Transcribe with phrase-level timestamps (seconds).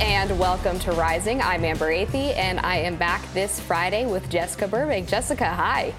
[0.00, 1.40] and welcome to Rising.
[1.40, 5.08] I'm Amber Athey, and I am back this Friday with Jessica Burbank.
[5.08, 5.94] Jessica, hi.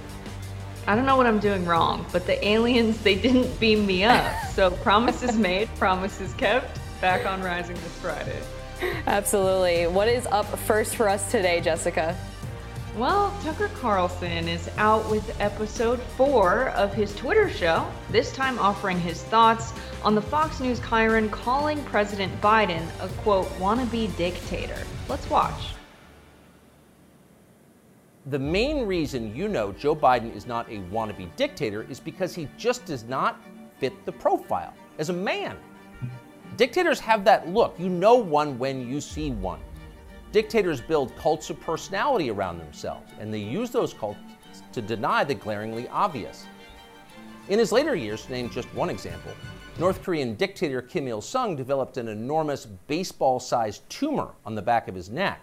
[0.86, 4.34] I don't know what I'm doing wrong, but the aliens, they didn't beam me up.
[4.54, 6.80] So promises made, promises kept.
[7.02, 8.40] Back on Rising this Friday.
[9.08, 9.88] Absolutely.
[9.88, 12.16] What is up first for us today, Jessica?
[12.98, 19.00] Well, Tucker Carlson is out with episode four of his Twitter show, this time offering
[19.00, 24.78] his thoughts on the Fox News Chyron calling President Biden a quote, wannabe dictator.
[25.10, 25.74] Let's watch.
[28.28, 32.48] The main reason you know Joe Biden is not a wannabe dictator is because he
[32.58, 33.42] just does not
[33.80, 35.58] fit the profile as a man.
[36.58, 37.76] Dictators have that look.
[37.80, 39.60] You know one when you see one.
[40.32, 44.20] Dictators build cults of personality around themselves, and they use those cults
[44.74, 46.46] to deny the glaringly obvious.
[47.50, 49.32] In his later years, to name just one example,
[49.80, 54.88] North Korean dictator Kim Il sung developed an enormous baseball sized tumor on the back
[54.88, 55.40] of his neck.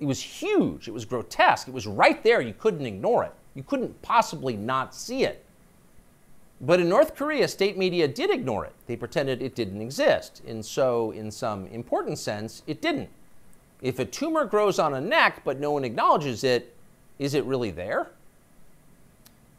[0.00, 3.32] It was huge, it was grotesque, it was right there, you couldn't ignore it.
[3.54, 5.44] You couldn't possibly not see it.
[6.60, 8.72] But in North Korea, state media did ignore it.
[8.86, 10.42] They pretended it didn't exist.
[10.46, 13.08] And so, in some important sense, it didn't.
[13.82, 16.74] If a tumor grows on a neck but no one acknowledges it,
[17.18, 18.10] is it really there?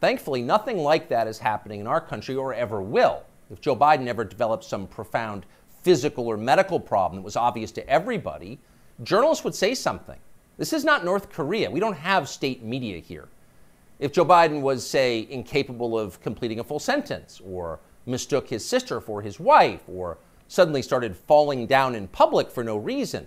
[0.00, 3.22] Thankfully, nothing like that is happening in our country or ever will.
[3.52, 5.44] If Joe Biden ever developed some profound
[5.82, 8.58] physical or medical problem that was obvious to everybody,
[9.02, 10.18] journalists would say something.
[10.56, 11.70] This is not North Korea.
[11.70, 13.28] We don't have state media here.
[13.98, 19.00] If Joe Biden was, say, incapable of completing a full sentence, or mistook his sister
[19.00, 23.26] for his wife, or suddenly started falling down in public for no reason,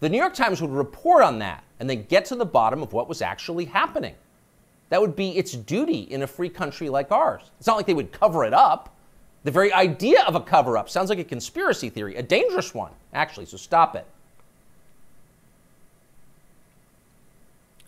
[0.00, 2.92] the New York Times would report on that and then get to the bottom of
[2.92, 4.14] what was actually happening.
[4.90, 7.50] That would be its duty in a free country like ours.
[7.58, 8.91] It's not like they would cover it up.
[9.44, 12.92] The very idea of a cover up sounds like a conspiracy theory, a dangerous one,
[13.12, 14.06] actually, so stop it.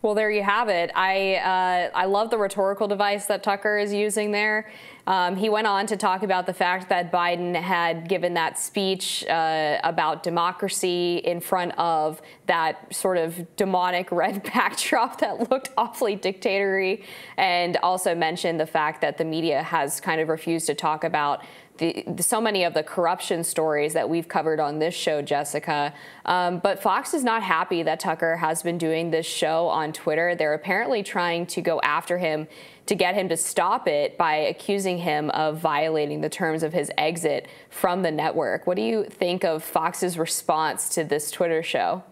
[0.05, 0.91] Well, there you have it.
[0.95, 4.71] I uh, I love the rhetorical device that Tucker is using there.
[5.07, 9.25] Um, he went on to talk about the fact that Biden had given that speech
[9.27, 16.17] uh, about democracy in front of that sort of demonic red backdrop that looked awfully
[16.17, 16.99] dictatorial,
[17.39, 21.43] and also mentioned the fact that the media has kind of refused to talk about
[21.79, 25.93] the, so many of the corruption stories that we've covered on this show, Jessica.
[26.25, 30.35] Um, but Fox is not happy that Tucker has been doing this show on Twitter.
[30.35, 32.47] They're apparently trying to go after him
[32.87, 36.93] to get him to stop it by accusing him of violating the terms of his
[36.99, 38.67] exit from the network.
[38.67, 42.05] What do you think of Fox's response to this Twitter show?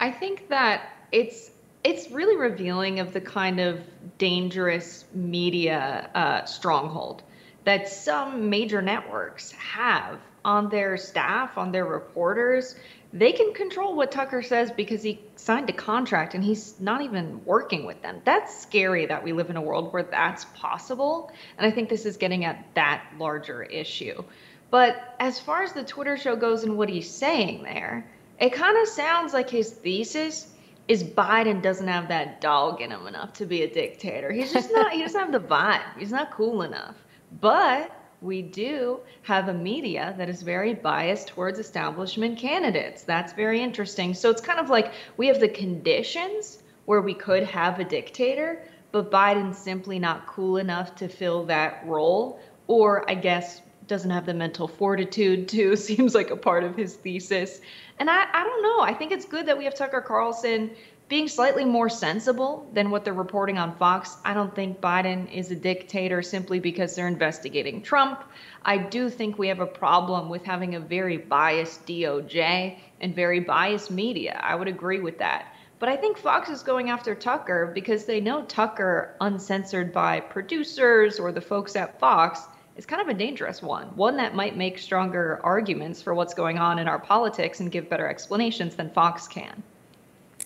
[0.00, 1.50] I think that it's
[1.84, 3.80] it's really revealing of the kind of
[4.18, 7.22] dangerous media uh, stronghold
[7.64, 12.74] that some major networks have on their staff, on their reporters.
[13.12, 17.44] They can control what Tucker says because he signed a contract and he's not even
[17.44, 18.22] working with them.
[18.24, 21.30] That's scary that we live in a world where that's possible.
[21.58, 24.24] And I think this is getting at that larger issue.
[24.70, 28.76] But as far as the Twitter show goes and what he's saying there, it kind
[28.78, 30.48] of sounds like his thesis
[30.88, 34.32] is Biden doesn't have that dog in him enough to be a dictator.
[34.32, 35.98] He's just not, he doesn't have the vibe.
[35.98, 36.96] He's not cool enough.
[37.40, 43.02] But we do have a media that is very biased towards establishment candidates.
[43.02, 44.14] That's very interesting.
[44.14, 48.62] So it's kind of like we have the conditions where we could have a dictator,
[48.92, 54.26] but Biden's simply not cool enough to fill that role, or I guess doesn't have
[54.26, 57.60] the mental fortitude to, seems like a part of his thesis.
[57.98, 58.80] And I, I don't know.
[58.80, 60.70] I think it's good that we have Tucker Carlson
[61.12, 64.16] being slightly more sensible than what they're reporting on Fox.
[64.24, 68.24] I don't think Biden is a dictator simply because they're investigating Trump.
[68.64, 73.40] I do think we have a problem with having a very biased DOJ and very
[73.40, 74.40] biased media.
[74.42, 75.54] I would agree with that.
[75.78, 81.20] But I think Fox is going after Tucker because they know Tucker, uncensored by producers
[81.20, 82.40] or the folks at Fox,
[82.78, 83.88] is kind of a dangerous one.
[83.96, 87.90] One that might make stronger arguments for what's going on in our politics and give
[87.90, 89.62] better explanations than Fox can.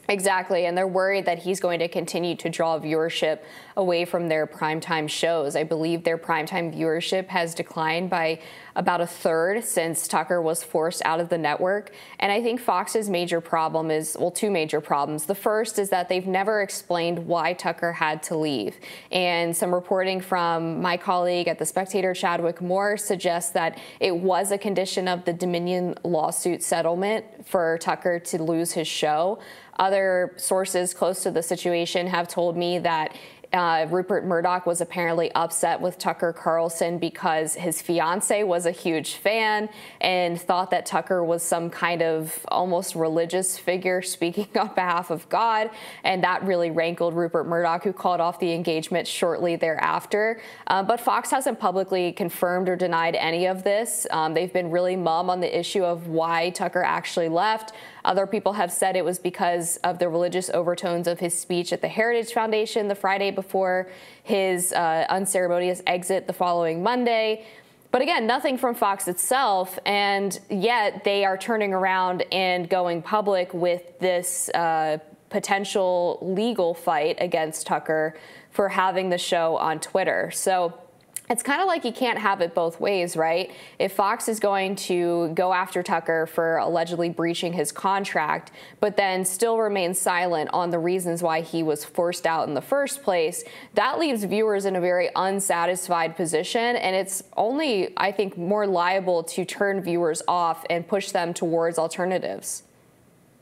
[0.09, 3.41] Exactly, and they're worried that he's going to continue to draw viewership
[3.77, 5.57] away from their primetime shows.
[5.57, 8.41] I believe their primetime viewership has declined by
[8.77, 11.93] about a third since Tucker was forced out of the network.
[12.21, 15.25] And I think Fox's major problem is well, two major problems.
[15.25, 18.77] The first is that they've never explained why Tucker had to leave.
[19.11, 24.53] And some reporting from my colleague at The Spectator, Chadwick Moore, suggests that it was
[24.53, 29.39] a condition of the Dominion lawsuit settlement for Tucker to lose his show.
[29.79, 33.15] Other sources close to the situation have told me that
[33.53, 39.15] Uh, Rupert Murdoch was apparently upset with Tucker Carlson because his fiance was a huge
[39.15, 39.69] fan
[40.01, 45.29] and thought that Tucker was some kind of almost religious figure speaking on behalf of
[45.29, 45.71] God.
[46.03, 50.41] And that really rankled Rupert Murdoch, who called off the engagement shortly thereafter.
[50.67, 54.09] Uh, but Fox hasn't publicly confirmed or denied any of this.
[54.11, 57.73] Um, they've been really mum on the issue of why Tucker actually left.
[58.07, 61.81] Other people have said it was because of the religious overtones of his speech at
[61.81, 63.91] the Heritage Foundation the Friday before
[64.23, 67.45] his uh, unceremonious exit the following Monday.
[67.91, 73.53] But again, nothing from Fox itself, and yet they are turning around and going public
[73.53, 74.99] with this uh,
[75.29, 78.17] potential legal fight against Tucker
[78.53, 80.31] for having the show on Twitter.
[80.31, 80.79] So
[81.29, 83.51] it's kind of like you can't have it both ways, right?
[83.79, 89.25] If Fox is going to go after Tucker for allegedly breaching his contract, but then
[89.25, 93.43] still remain silent on the reasons why he was forced out in the first place,
[93.75, 96.77] that leaves viewers in a very unsatisfied position.
[96.77, 101.79] And it's only, I think, more liable to turn viewers off and push them towards
[101.79, 102.63] alternatives.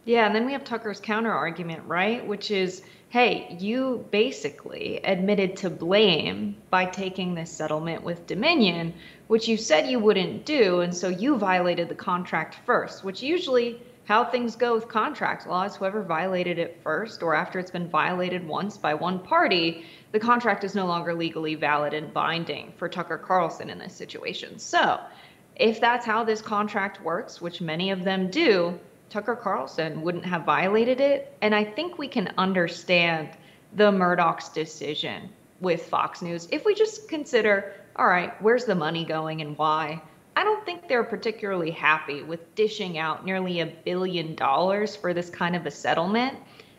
[0.06, 2.26] Yeah, and then we have Tucker's counter argument, right?
[2.26, 2.82] Which is
[3.14, 8.92] hey, you basically admitted to blame by taking this settlement with Dominion,
[9.28, 10.80] which you said you wouldn't do.
[10.80, 15.76] And so you violated the contract first, which usually how things go with contract laws.
[15.76, 20.64] Whoever violated it first or after it's been violated once by one party, the contract
[20.64, 24.58] is no longer legally valid and binding for Tucker Carlson in this situation.
[24.58, 24.98] So
[25.54, 28.76] if that's how this contract works, which many of them do,
[29.14, 31.38] Tucker Carlson wouldn't have violated it.
[31.40, 33.28] And I think we can understand
[33.76, 35.30] the Murdoch's decision
[35.60, 40.02] with Fox News if we just consider all right, where's the money going and why?
[40.34, 45.30] I don't think they're particularly happy with dishing out nearly a billion dollars for this
[45.30, 46.36] kind of a settlement.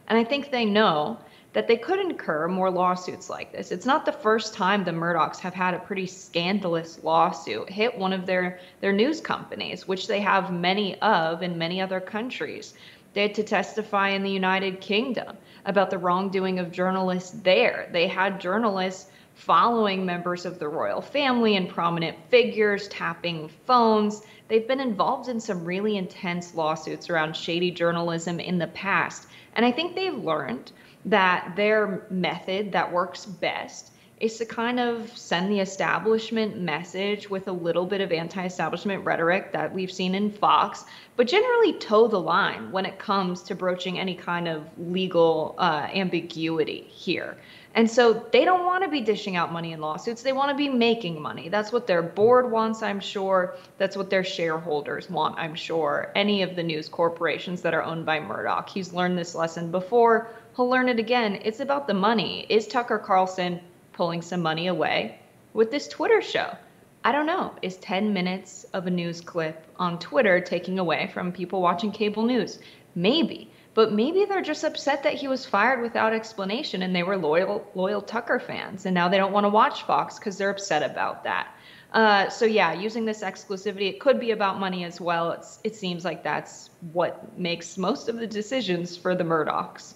[0.09, 1.17] And I think they know
[1.55, 3.71] that they could incur more lawsuits like this.
[3.71, 8.11] It's not the first time the Murdochs have had a pretty scandalous lawsuit hit one
[8.11, 12.73] of their, their news companies, which they have many of in many other countries.
[13.13, 17.87] They had to testify in the United Kingdom about the wrongdoing of journalists there.
[17.89, 24.23] They had journalists following members of the royal family and prominent figures, tapping phones.
[24.49, 29.29] They've been involved in some really intense lawsuits around shady journalism in the past.
[29.55, 30.73] And I think they've learned
[31.05, 37.47] that their method that works best is to kind of send the establishment message with
[37.47, 40.85] a little bit of anti establishment rhetoric that we've seen in Fox,
[41.17, 45.87] but generally toe the line when it comes to broaching any kind of legal uh,
[45.93, 47.37] ambiguity here.
[47.75, 50.21] And so they don't want to be dishing out money in lawsuits.
[50.21, 51.49] They want to be making money.
[51.49, 53.55] That's what their board wants, I'm sure.
[53.77, 56.13] That's what their shareholders want, I'm sure.
[56.15, 58.69] Any of the news corporations that are owned by Murdoch.
[58.69, 61.39] He's learned this lesson before he'll learn it again.
[61.43, 62.45] It's about the money.
[62.49, 63.59] Is Tucker Carlson
[63.93, 65.19] pulling some money away
[65.53, 66.55] with this Twitter show?
[67.03, 67.53] I don't know.
[67.61, 72.23] Is 10 minutes of a news clip on Twitter taking away from people watching cable
[72.23, 72.59] news?
[72.95, 73.51] Maybe.
[73.73, 77.69] But maybe they're just upset that he was fired without explanation and they were loyal
[77.75, 81.25] loyal Tucker fans and now they don't want to watch Fox because they're upset about
[81.25, 81.49] that.
[81.91, 85.31] Uh, so yeah, using this exclusivity, it could be about money as well.
[85.31, 89.94] It's, it seems like that's what makes most of the decisions for the Murdochs.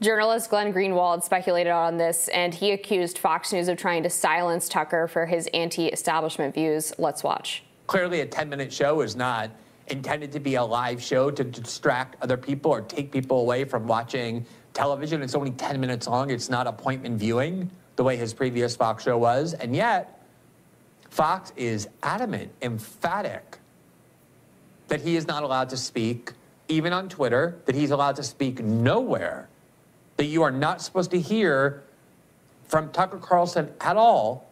[0.00, 4.66] Journalist Glenn Greenwald speculated on this, and he accused Fox News of trying to silence
[4.66, 6.94] Tucker for his anti establishment views.
[6.96, 7.62] Let's watch.
[7.86, 9.50] Clearly, a 10 minute show is not
[9.88, 13.86] intended to be a live show to distract other people or take people away from
[13.86, 15.20] watching television.
[15.20, 19.18] It's only 10 minutes long, it's not appointment viewing the way his previous Fox show
[19.18, 19.52] was.
[19.52, 20.24] And yet,
[21.10, 23.58] Fox is adamant, emphatic
[24.88, 26.32] that he is not allowed to speak,
[26.68, 29.49] even on Twitter, that he's allowed to speak nowhere
[30.20, 31.82] that you are not supposed to hear
[32.68, 34.50] from Tucker Carlson at all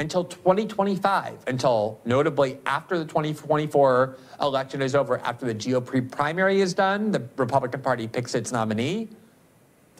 [0.00, 6.74] until 2025, until notably after the 2024 election is over, after the GOP primary is
[6.74, 9.06] done, the Republican Party picks its nominee,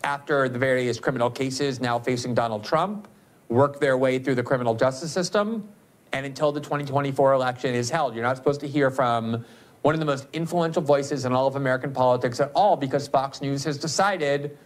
[0.02, 3.06] after the various criminal cases now facing Donald Trump
[3.48, 5.68] work their way through the criminal justice system,
[6.12, 8.16] and until the 2024 election is held.
[8.16, 9.44] You're not supposed to hear from
[9.82, 13.40] one of the most influential voices in all of American politics at all because Fox
[13.40, 14.58] News has decided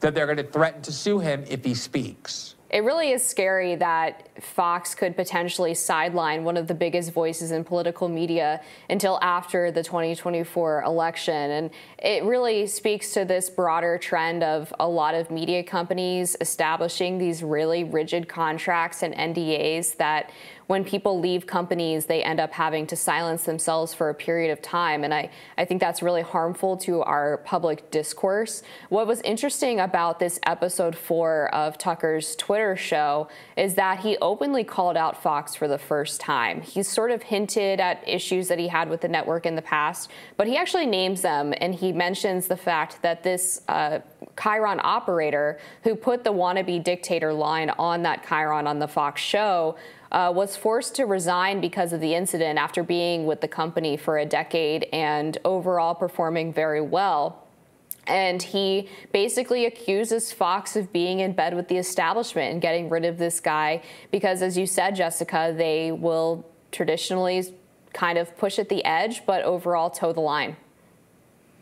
[0.00, 2.54] that they're going to threaten to sue him if he speaks.
[2.70, 7.64] It really is scary that Fox could potentially sideline one of the biggest voices in
[7.64, 11.50] political media until after the 2024 election.
[11.50, 17.16] And it really speaks to this broader trend of a lot of media companies establishing
[17.16, 20.30] these really rigid contracts and NDAs that
[20.68, 24.60] when people leave companies, they end up having to silence themselves for a period of
[24.60, 25.02] time.
[25.02, 28.62] And I, I think that's really harmful to our public discourse.
[28.90, 34.62] What was interesting about this episode four of Tucker's Twitter show is that he openly
[34.62, 36.60] called out Fox for the first time.
[36.60, 40.10] He sort of hinted at issues that he had with the network in the past,
[40.36, 44.00] but he actually names them and he mentions the fact that this uh,
[44.36, 49.74] Chyron operator who put the wannabe dictator line on that Chyron on the Fox show
[50.12, 54.18] uh, was forced to resign because of the incident after being with the company for
[54.18, 57.46] a decade and overall performing very well.
[58.06, 63.04] And he basically accuses Fox of being in bed with the establishment and getting rid
[63.04, 67.54] of this guy because, as you said, Jessica, they will traditionally
[67.92, 70.56] kind of push at the edge, but overall toe the line.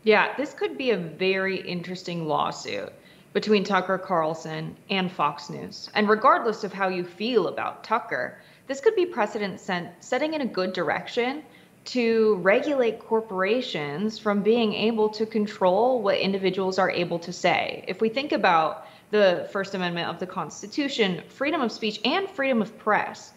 [0.03, 2.93] Yeah, this could be a very interesting lawsuit
[3.37, 5.91] between Tucker Carlson and Fox News.
[5.93, 10.41] And regardless of how you feel about Tucker, this could be precedent set, setting in
[10.41, 11.43] a good direction
[11.85, 17.85] to regulate corporations from being able to control what individuals are able to say.
[17.87, 22.63] If we think about the First Amendment of the Constitution, freedom of speech and freedom
[22.63, 23.33] of press,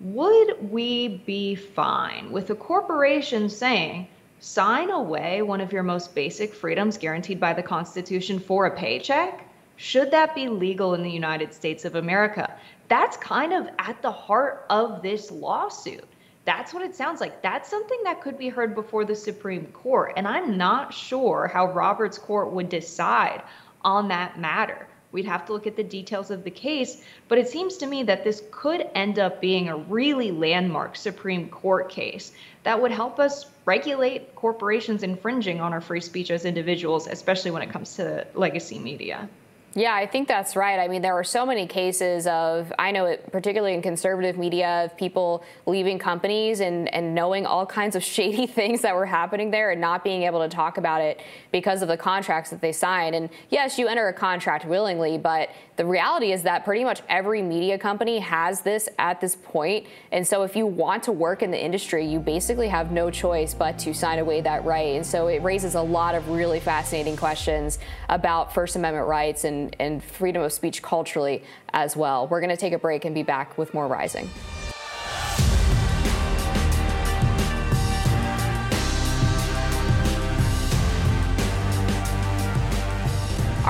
[0.00, 4.06] would we be fine with a corporation saying,
[4.40, 9.46] sign away one of your most basic freedoms guaranteed by the Constitution for a paycheck?
[9.76, 12.54] Should that be legal in the United States of America?
[12.88, 16.04] That's kind of at the heart of this lawsuit.
[16.46, 17.42] That's what it sounds like.
[17.42, 20.14] That's something that could be heard before the Supreme Court.
[20.16, 23.42] And I'm not sure how Roberts Court would decide
[23.82, 24.86] on that matter.
[25.12, 28.04] We'd have to look at the details of the case, but it seems to me
[28.04, 33.18] that this could end up being a really landmark Supreme Court case that would help
[33.18, 38.26] us regulate corporations infringing on our free speech as individuals, especially when it comes to
[38.34, 39.28] legacy media.
[39.74, 40.80] Yeah, I think that's right.
[40.80, 44.84] I mean, there were so many cases of, I know it particularly in conservative media,
[44.84, 49.52] of people leaving companies and, and knowing all kinds of shady things that were happening
[49.52, 51.20] there and not being able to talk about it
[51.52, 53.14] because of the contracts that they signed.
[53.14, 57.40] And yes, you enter a contract willingly, but the reality is that pretty much every
[57.40, 59.86] media company has this at this point.
[60.12, 63.54] And so if you want to work in the industry, you basically have no choice
[63.54, 64.96] but to sign away that right.
[64.96, 67.78] And so it raises a lot of really fascinating questions
[68.10, 72.28] about First Amendment rights and, and freedom of speech culturally as well.
[72.28, 74.28] We're going to take a break and be back with more Rising.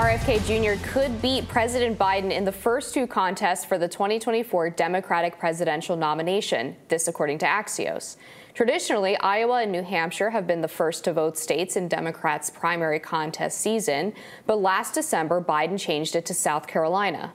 [0.00, 0.82] RFK Jr.
[0.82, 6.74] could beat President Biden in the first two contests for the 2024 Democratic presidential nomination,
[6.88, 8.16] this according to Axios.
[8.54, 12.98] Traditionally, Iowa and New Hampshire have been the first to vote states in Democrats' primary
[12.98, 14.14] contest season,
[14.46, 17.34] but last December, Biden changed it to South Carolina.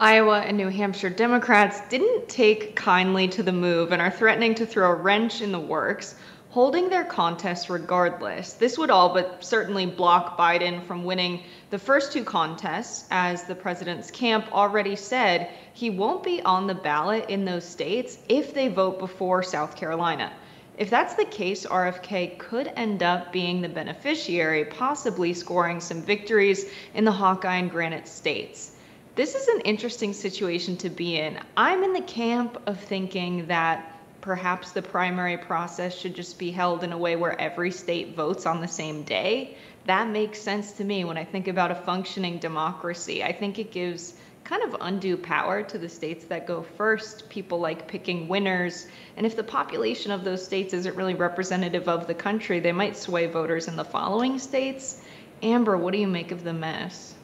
[0.00, 4.66] Iowa and New Hampshire Democrats didn't take kindly to the move and are threatening to
[4.66, 6.16] throw a wrench in the works
[6.50, 8.54] holding their contests regardless.
[8.54, 13.54] This would all but certainly block Biden from winning the first two contests, as the
[13.54, 18.66] president's camp already said he won't be on the ballot in those states if they
[18.66, 20.32] vote before South Carolina.
[20.78, 26.64] If that's the case, RFK could end up being the beneficiary, possibly scoring some victories
[26.94, 28.72] in the Hawkeye and Granite states.
[29.14, 31.38] This is an interesting situation to be in.
[31.56, 36.82] I'm in the camp of thinking that perhaps the primary process should just be held
[36.82, 39.56] in a way where every state votes on the same day.
[39.90, 43.24] That makes sense to me when I think about a functioning democracy.
[43.24, 47.28] I think it gives kind of undue power to the states that go first.
[47.28, 48.86] People like picking winners.
[49.16, 52.96] And if the population of those states isn't really representative of the country, they might
[52.96, 55.02] sway voters in the following states.
[55.42, 57.16] Amber, what do you make of the mess?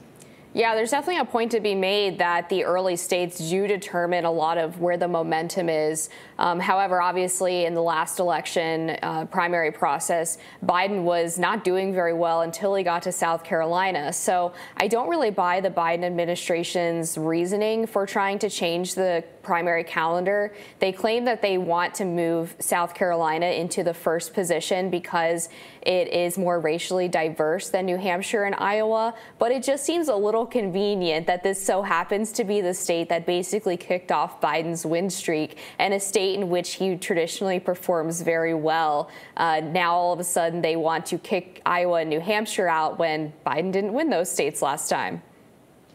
[0.56, 4.30] Yeah, there's definitely a point to be made that the early states do determine a
[4.30, 6.08] lot of where the momentum is.
[6.38, 12.14] Um, however, obviously, in the last election uh, primary process, Biden was not doing very
[12.14, 14.14] well until he got to South Carolina.
[14.14, 19.84] So I don't really buy the Biden administration's reasoning for trying to change the primary
[19.84, 20.52] calendar.
[20.80, 25.48] They claim that they want to move South Carolina into the first position because
[25.82, 30.16] it is more racially diverse than New Hampshire and Iowa, but it just seems a
[30.16, 34.84] little convenient that this so happens to be the state that basically kicked off Biden's
[34.84, 39.08] win streak and a state in which he traditionally performs very well.
[39.36, 42.98] Uh, now all of a sudden they want to kick Iowa and New Hampshire out
[42.98, 45.22] when Biden didn't win those states last time.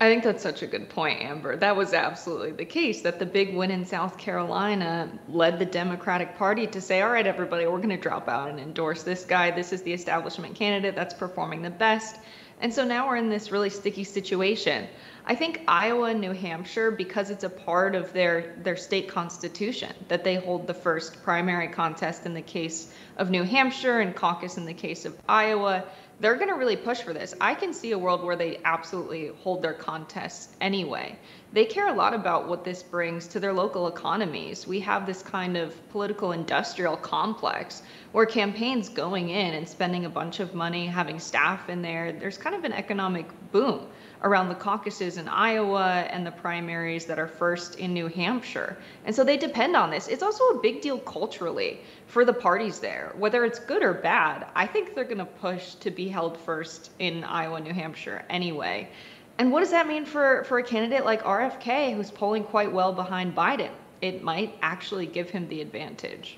[0.02, 1.56] I think that's such a good point, Amber.
[1.56, 6.36] That was absolutely the case that the big win in South Carolina led the Democratic
[6.40, 9.52] Party to say, all right, everybody, we're going to drop out and endorse this guy.
[9.52, 12.16] This is the establishment candidate that's performing the best.
[12.62, 14.88] And so now we're in this really sticky situation.
[15.24, 19.94] I think Iowa and New Hampshire, because it's a part of their, their state constitution,
[20.08, 24.58] that they hold the first primary contest in the case of New Hampshire and caucus
[24.58, 25.84] in the case of Iowa,
[26.22, 27.34] they're going to really push for this.
[27.42, 31.18] I can see a world where they absolutely hold their contests anyway.
[31.52, 34.68] They care a lot about what this brings to their local economies.
[34.68, 40.10] We have this kind of political industrial complex where campaigns going in and spending a
[40.10, 43.88] bunch of money, having staff in there, there's kind of an economic boom
[44.24, 48.78] around the caucuses in Iowa and the primaries that are first in New Hampshire.
[49.06, 50.08] And so they depend on this.
[50.08, 54.48] It's also a big deal culturally for the parties there, whether it's good or bad.
[54.56, 58.90] I think they're going to push to be held first in Iowa, New Hampshire anyway.
[59.38, 62.94] And what does that mean for, for a candidate like RFK, who's polling quite well
[62.94, 63.72] behind Biden?
[64.02, 66.38] It might actually give him the advantage.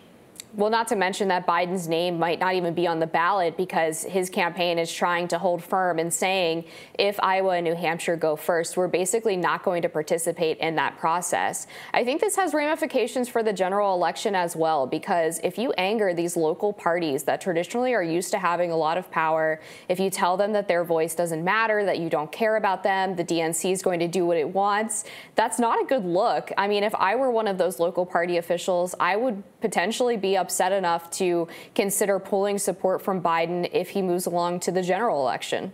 [0.56, 4.04] Well, not to mention that Biden's name might not even be on the ballot because
[4.04, 6.66] his campaign is trying to hold firm and saying
[7.00, 11.00] if Iowa and New Hampshire go first, we're basically not going to participate in that
[11.00, 11.66] process.
[11.92, 16.14] I think this has ramifications for the general election as well because if you anger
[16.14, 20.12] these local parties that traditionally are used to having a lot of power, if you
[20.12, 23.72] tell them that their voice doesn't matter, that you don't care about them, the DNC
[23.72, 26.52] is going to do what it wants, that's not a good look.
[26.60, 30.43] I mean, if I were one of those local party officials, I would potentially be
[30.44, 35.22] upset enough to consider pulling support from Biden if he moves along to the general
[35.22, 35.72] election.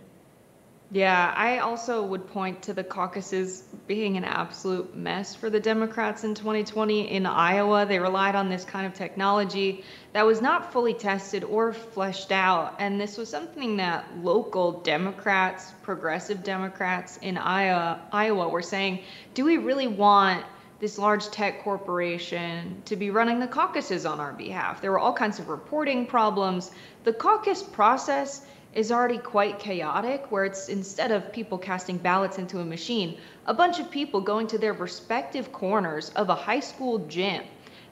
[0.92, 6.24] Yeah, I also would point to the caucuses being an absolute mess for the Democrats
[6.24, 7.86] in 2020 in Iowa.
[7.86, 12.74] They relied on this kind of technology that was not fully tested or fleshed out.
[12.80, 19.44] And this was something that local Democrats, progressive Democrats in Iowa, Iowa were saying, do
[19.44, 20.44] we really want
[20.80, 24.80] this large tech corporation to be running the caucuses on our behalf.
[24.80, 26.70] There were all kinds of reporting problems.
[27.04, 32.60] The caucus process is already quite chaotic, where it's instead of people casting ballots into
[32.60, 36.98] a machine, a bunch of people going to their respective corners of a high school
[37.00, 37.42] gym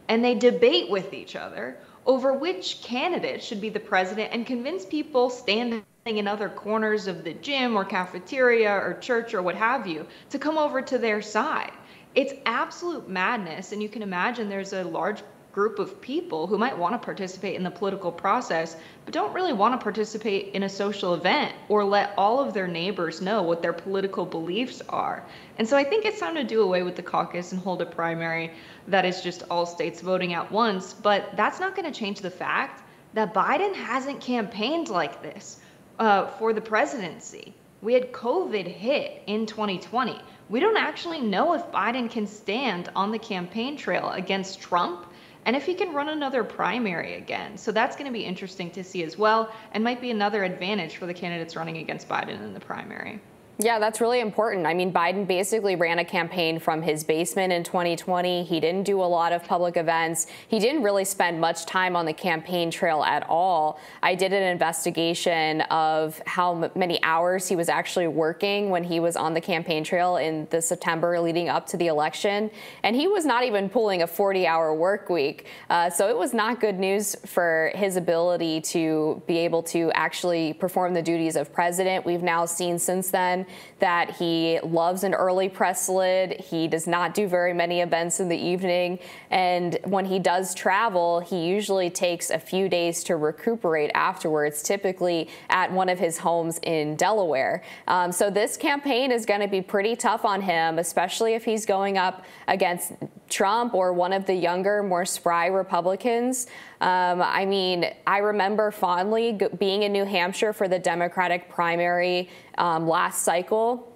[0.08, 1.76] and they debate with each other
[2.06, 7.22] over which candidate should be the president and convince people standing in other corners of
[7.22, 11.20] the gym or cafeteria or church or what have you to come over to their
[11.20, 11.72] side
[12.14, 13.72] it's absolute madness.
[13.72, 17.56] And you can imagine there's a large group of people who might want to participate
[17.56, 21.84] in the political process, but don't really want to participate in a social event or
[21.84, 25.24] let all of their neighbors know what their political beliefs are.
[25.58, 27.86] And so I think it's time to do away with the caucus and hold a
[27.86, 28.52] primary
[28.86, 30.92] that is just all states voting at once.
[30.92, 32.82] But that's not going to change the fact
[33.14, 35.58] that Biden hasn't campaigned like this
[35.98, 37.54] uh, for the presidency.
[37.82, 43.10] We had COVID hit in 2020 we don't actually know if Biden can stand on
[43.10, 45.06] the campaign trail against Trump
[45.44, 47.56] and if he can run another primary again.
[47.56, 50.96] So that's going to be interesting to see as well and might be another advantage
[50.96, 53.20] for the candidates running against Biden in the primary.
[53.60, 54.66] Yeah, that's really important.
[54.66, 58.44] I mean, Biden basically ran a campaign from his basement in 2020.
[58.44, 60.28] He didn't do a lot of public events.
[60.46, 63.80] He didn't really spend much time on the campaign trail at all.
[64.00, 69.16] I did an investigation of how many hours he was actually working when he was
[69.16, 72.52] on the campaign trail in the September leading up to the election.
[72.84, 75.46] And he was not even pulling a 40 hour work week.
[75.68, 80.52] Uh, so it was not good news for his ability to be able to actually
[80.52, 82.06] perform the duties of president.
[82.06, 83.46] We've now seen since then
[83.78, 86.40] that he loves an early press lid.
[86.40, 88.98] He does not do very many events in the evening.
[89.30, 95.28] And when he does travel, he usually takes a few days to recuperate afterwards, typically
[95.50, 97.62] at one of his homes in Delaware.
[97.86, 101.66] Um, so this campaign is going to be pretty tough on him, especially if he's
[101.66, 102.92] going up against
[103.28, 106.46] Trump or one of the younger, more spry Republicans.
[106.80, 112.86] Um, I mean, I remember fondly being in New Hampshire for the Democratic primary um,
[112.86, 113.92] last cycle.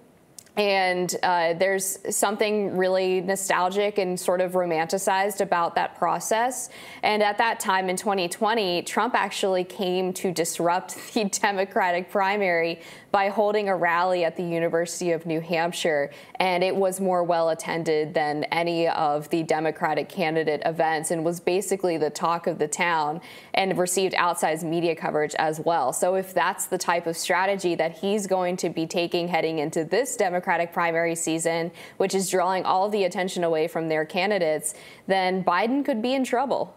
[0.57, 6.69] And uh, there's something really nostalgic and sort of romanticized about that process.
[7.03, 12.81] And at that time in 2020, Trump actually came to disrupt the Democratic primary
[13.13, 17.51] by holding a rally at the University of New Hampshire, and it was more well
[17.51, 22.67] attended than any of the Democratic candidate events and was basically the talk of the
[22.67, 23.21] town
[23.53, 25.93] and received outsized media coverage as well.
[25.93, 29.85] So if that's the type of strategy that he's going to be taking heading into
[29.85, 34.75] this Democratic primary season, which is drawing all the attention away from their candidates,
[35.07, 36.75] then Biden could be in trouble.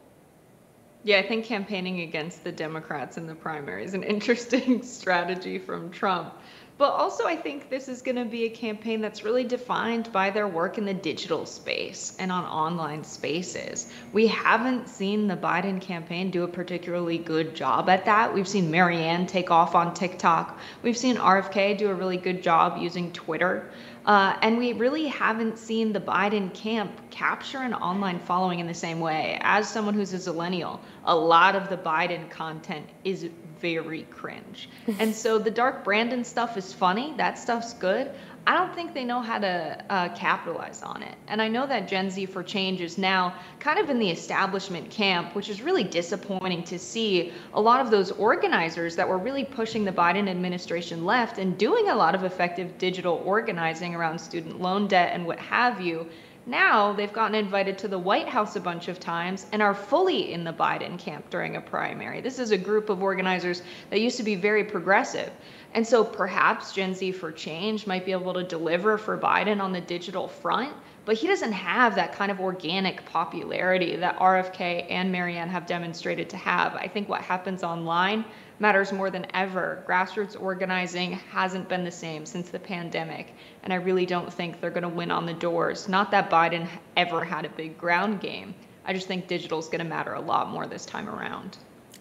[1.05, 5.91] Yeah, I think campaigning against the Democrats in the primary is an interesting strategy from
[5.91, 6.33] Trump.
[6.79, 10.31] But also, I think this is going to be a campaign that's really defined by
[10.31, 13.93] their work in the digital space and on online spaces.
[14.13, 18.33] We haven't seen the Biden campaign do a particularly good job at that.
[18.33, 20.59] We've seen Marianne take off on TikTok.
[20.81, 23.69] We've seen RFK do a really good job using Twitter.
[24.05, 28.73] Uh, and we really haven't seen the Biden camp capture an online following in the
[28.73, 29.39] same way.
[29.41, 33.27] As someone who's a zillennial, a lot of the Biden content is
[33.59, 34.69] very cringe.
[34.99, 37.13] and so the Dark Brandon stuff is funny.
[37.17, 38.11] That stuff's good.
[38.47, 41.15] I don't think they know how to uh, capitalize on it.
[41.27, 44.91] And I know that Gen Z for Change is now kind of in the establishment
[44.91, 49.45] camp, which is really disappointing to see a lot of those organizers that were really
[49.45, 54.61] pushing the Biden administration left and doing a lot of effective digital organizing around student
[54.61, 56.07] loan debt and what have you
[56.45, 60.31] now they've gotten invited to the White House a bunch of times and are fully
[60.31, 62.21] in the Biden camp during a primary.
[62.21, 65.31] This is a group of organizers that used to be very progressive.
[65.73, 69.73] And so perhaps Gen Z for Change might be able to deliver for Biden on
[69.73, 75.11] the digital front, but he doesn't have that kind of organic popularity that RFK and
[75.11, 76.75] Marianne have demonstrated to have.
[76.75, 78.23] I think what happens online
[78.59, 79.83] matters more than ever.
[79.87, 84.69] Grassroots organizing hasn't been the same since the pandemic, and I really don't think they're
[84.69, 85.89] going to win on the doors.
[85.89, 88.55] Not that Biden ever had a big ground game.
[88.85, 91.57] I just think digital is going to matter a lot more this time around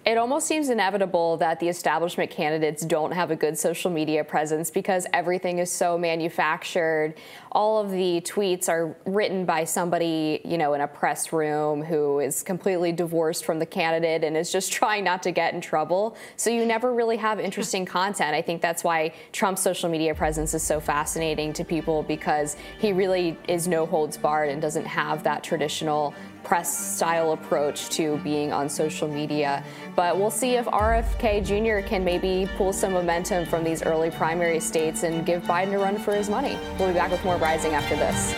[0.07, 4.71] it almost seems inevitable that the establishment candidates don't have a good social media presence
[4.71, 7.15] because everything is so manufactured.
[7.53, 12.19] All of the tweets are written by somebody, you know, in a press room who
[12.19, 16.17] is completely divorced from the candidate and is just trying not to get in trouble.
[16.37, 18.35] So you never really have interesting content.
[18.35, 22.93] I think that's why Trump's social media presence is so fascinating to people because he
[22.93, 26.13] really is no holds barred and doesn't have that traditional
[26.45, 29.65] press style approach to being on social media.
[29.97, 31.87] But we'll see if RFK Jr.
[31.89, 35.99] can maybe pull some momentum from these early primary states and give Biden a run
[35.99, 36.57] for his money.
[36.79, 38.35] We'll be back with more Rising after this.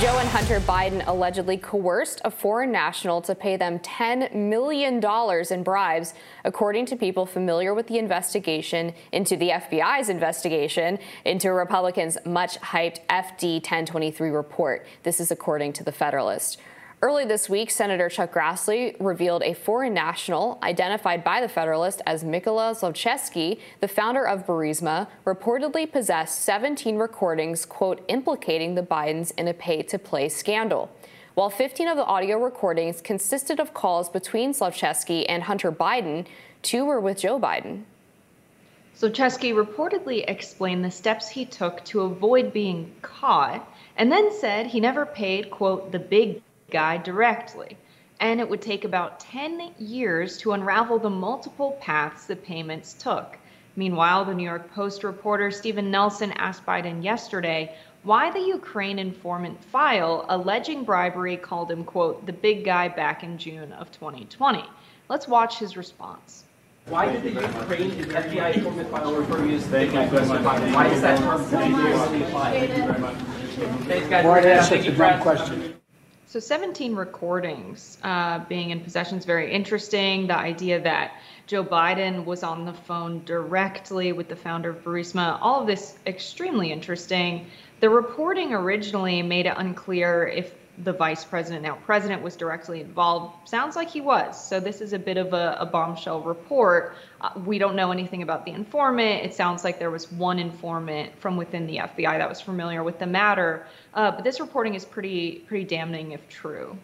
[0.00, 5.00] Joe and Hunter Biden allegedly coerced a foreign national to pay them $10 million
[5.50, 12.18] in bribes, according to people familiar with the investigation into the FBI's investigation into Republicans'
[12.26, 14.84] much hyped FD 1023 report.
[15.04, 16.58] This is according to the Federalist.
[17.04, 22.24] Early this week, Senator Chuck Grassley revealed a foreign national identified by the Federalist as
[22.24, 29.48] Mikola Zlochevsky, the founder of Burisma, reportedly possessed 17 recordings, quote, implicating the Bidens in
[29.48, 30.90] a pay-to-play scandal.
[31.34, 36.24] While 15 of the audio recordings consisted of calls between Zlochevsky and Hunter Biden,
[36.62, 37.82] two were with Joe Biden.
[38.98, 44.80] Zlochevsky reportedly explained the steps he took to avoid being caught and then said he
[44.80, 46.40] never paid, quote, the big
[46.74, 47.76] guy directly,
[48.18, 53.38] and it would take about 10 years to unravel the multiple paths the payments took.
[53.76, 59.62] Meanwhile, the New York Post reporter Steven Nelson asked Biden yesterday why the Ukraine informant
[59.62, 64.64] file alleging bribery called him, quote, the big guy back in June of 2020.
[65.08, 66.42] Let's watch his response.
[66.86, 70.06] Why did the Ukraine FBI informant file refer to you as the big guy?
[70.74, 72.52] Why is that term particularly applied?
[72.52, 73.16] Thank you very much.
[73.86, 74.24] Thanks, guys.
[74.24, 75.73] More that's a dumb question.
[76.34, 80.26] So 17 recordings uh, being in possession is very interesting.
[80.26, 81.12] The idea that
[81.46, 85.96] Joe Biden was on the phone directly with the founder of Burisma, all of this
[86.08, 87.46] extremely interesting.
[87.78, 93.48] The reporting originally made it unclear if the vice president, now president, was directly involved.
[93.48, 94.42] Sounds like he was.
[94.48, 96.96] So this is a bit of a, a bombshell report.
[97.20, 99.24] Uh, we don't know anything about the informant.
[99.24, 102.98] It sounds like there was one informant from within the FBI that was familiar with
[102.98, 103.66] the matter.
[103.92, 106.76] Uh, but this reporting is pretty pretty damning if true.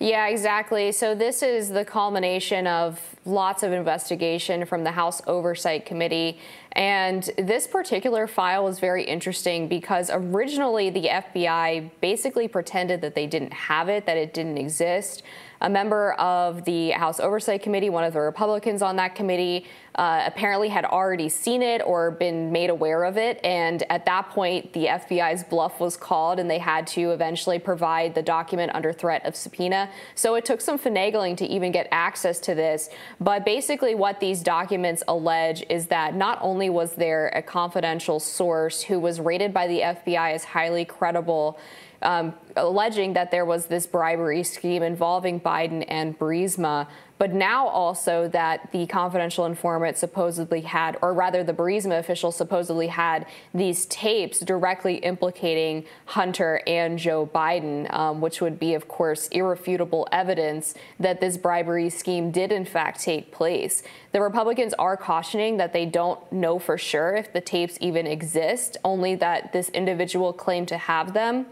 [0.00, 0.92] Yeah, exactly.
[0.92, 6.38] So this is the culmination of lots of investigation from the House Oversight Committee.
[6.72, 13.26] And this particular file was very interesting because originally the FBI basically pretended that they
[13.26, 15.22] didn't have it, that it didn't exist.
[15.60, 20.24] A member of the House Oversight Committee, one of the Republicans on that committee, uh,
[20.26, 23.38] apparently had already seen it or been made aware of it.
[23.44, 28.14] And at that point, the FBI's bluff was called and they had to eventually provide
[28.14, 29.88] the document under threat of subpoena.
[30.14, 32.90] So it took some finagling to even get access to this.
[33.20, 38.82] But basically, what these documents allege is that not only was there a confidential source
[38.82, 41.58] who was rated by the FBI as highly credible
[42.04, 46.86] um, alleging that there was this bribery scheme involving Biden and Burisma.
[47.16, 52.88] but now also that the confidential informant supposedly had, or rather the Burisma official supposedly
[52.88, 59.28] had these tapes directly implicating Hunter and Joe Biden, um, which would be, of course,
[59.28, 63.84] irrefutable evidence that this bribery scheme did in fact take place.
[64.10, 68.76] The Republicans are cautioning that they don't know for sure if the tapes even exist,
[68.84, 71.46] only that this individual claimed to have them.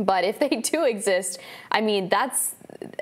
[0.00, 1.38] But if they do exist,
[1.70, 2.54] I mean, that's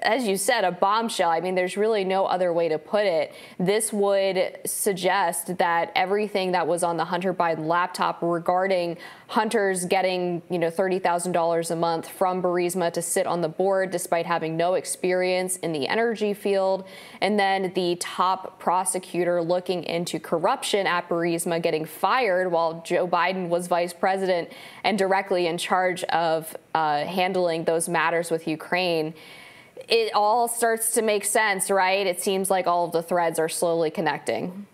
[0.03, 1.31] as you said, a bombshell.
[1.31, 3.33] I mean, there's really no other way to put it.
[3.59, 8.97] This would suggest that everything that was on the Hunter Biden laptop regarding
[9.29, 14.25] Hunter's getting, you know, $30,000 a month from Burisma to sit on the board despite
[14.25, 16.87] having no experience in the energy field,
[17.21, 23.49] and then the top prosecutor looking into corruption at Burisma getting fired while Joe Biden
[23.49, 24.51] was vice president
[24.85, 29.13] and directly in charge of uh, handling those matters with Ukraine
[29.89, 32.07] it all starts to make sense, right?
[32.07, 34.67] It seems like all of the threads are slowly connecting.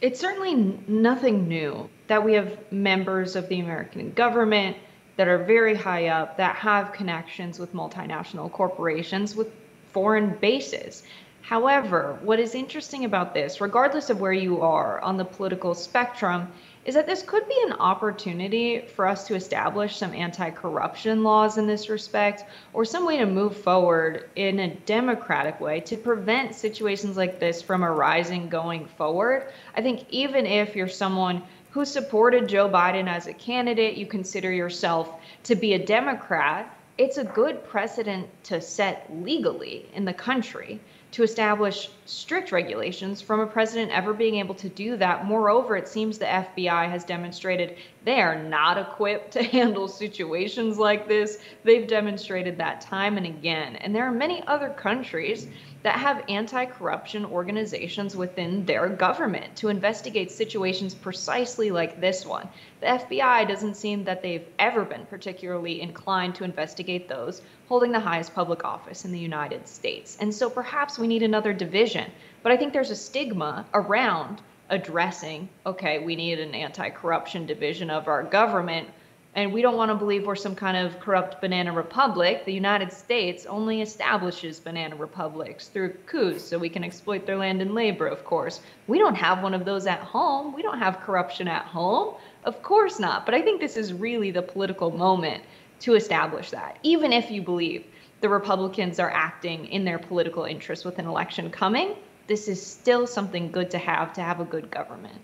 [0.00, 4.76] It's certainly nothing new that we have members of the American government
[5.16, 9.48] that are very high up that have connections with multinational corporations with
[9.92, 11.04] foreign bases.
[11.42, 16.50] However, what is interesting about this, regardless of where you are on the political spectrum,
[16.84, 21.56] is that this could be an opportunity for us to establish some anti corruption laws
[21.56, 26.54] in this respect, or some way to move forward in a democratic way to prevent
[26.54, 29.50] situations like this from arising going forward.
[29.74, 34.52] I think even if you're someone who supported Joe Biden as a candidate, you consider
[34.52, 35.10] yourself
[35.44, 40.80] to be a Democrat, it's a good precedent to set legally in the country
[41.14, 45.24] to establish strict regulations from a president ever being able to do that.
[45.24, 51.06] Moreover, it seems the FBI has demonstrated they are not equipped to handle situations like
[51.06, 51.38] this.
[51.62, 53.76] They've demonstrated that time and again.
[53.76, 55.46] And there are many other countries
[55.84, 62.48] that have anti corruption organizations within their government to investigate situations precisely like this one.
[62.80, 68.00] The FBI doesn't seem that they've ever been particularly inclined to investigate those holding the
[68.00, 70.16] highest public office in the United States.
[70.20, 72.10] And so perhaps we need another division.
[72.42, 77.90] But I think there's a stigma around addressing okay, we need an anti corruption division
[77.90, 78.88] of our government
[79.36, 82.44] and we don't want to believe we're some kind of corrupt banana republic.
[82.44, 87.60] The United States only establishes banana republics through coups so we can exploit their land
[87.60, 88.60] and labor, of course.
[88.86, 90.54] We don't have one of those at home.
[90.54, 92.14] We don't have corruption at home.
[92.44, 93.26] Of course not.
[93.26, 95.42] But I think this is really the political moment
[95.80, 97.84] to establish that, even if you believe
[98.20, 101.96] the Republicans are acting in their political interest with an election coming.
[102.26, 105.20] This is still something good to have to have a good government.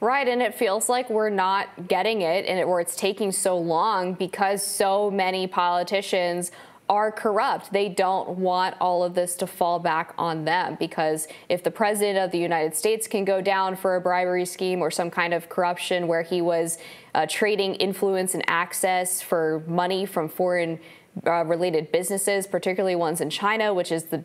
[0.00, 3.58] Right, and it feels like we're not getting it, and it, or it's taking so
[3.58, 6.52] long because so many politicians
[6.88, 7.72] are corrupt.
[7.72, 12.18] They don't want all of this to fall back on them because if the president
[12.18, 15.48] of the United States can go down for a bribery scheme or some kind of
[15.48, 16.78] corruption where he was
[17.14, 20.80] uh, trading influence and access for money from foreign
[21.26, 24.24] uh, related businesses, particularly ones in China, which is the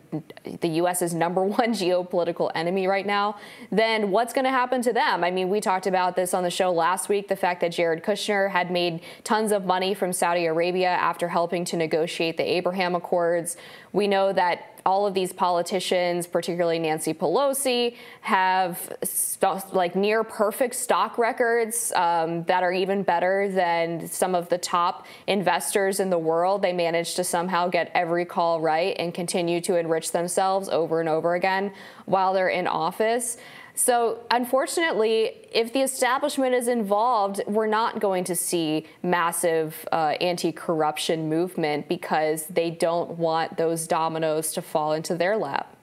[0.62, 3.38] the U.S.'s number one geopolitical enemy right now,
[3.71, 5.24] then what's going to happen to them?
[5.24, 7.28] I mean, we talked about this on the show last week.
[7.28, 11.65] The fact that Jared Kushner had made tons of money from Saudi Arabia after helping
[11.65, 13.58] to negotiate the Abraham Accords.
[13.91, 20.76] We know that all of these politicians, particularly Nancy Pelosi, have st- like near perfect
[20.76, 26.19] stock records um, that are even better than some of the top investors in the
[26.19, 26.62] world.
[26.62, 31.10] They manage to somehow get every call right and continue to enrich themselves over and
[31.10, 31.74] over again
[32.06, 33.38] while they're in office.
[33.77, 40.53] So, unfortunately, if the establishment is involved, we're not going to see massive uh, anti
[40.53, 45.75] corruption movement because they don't want those dominoes to fall into their lap.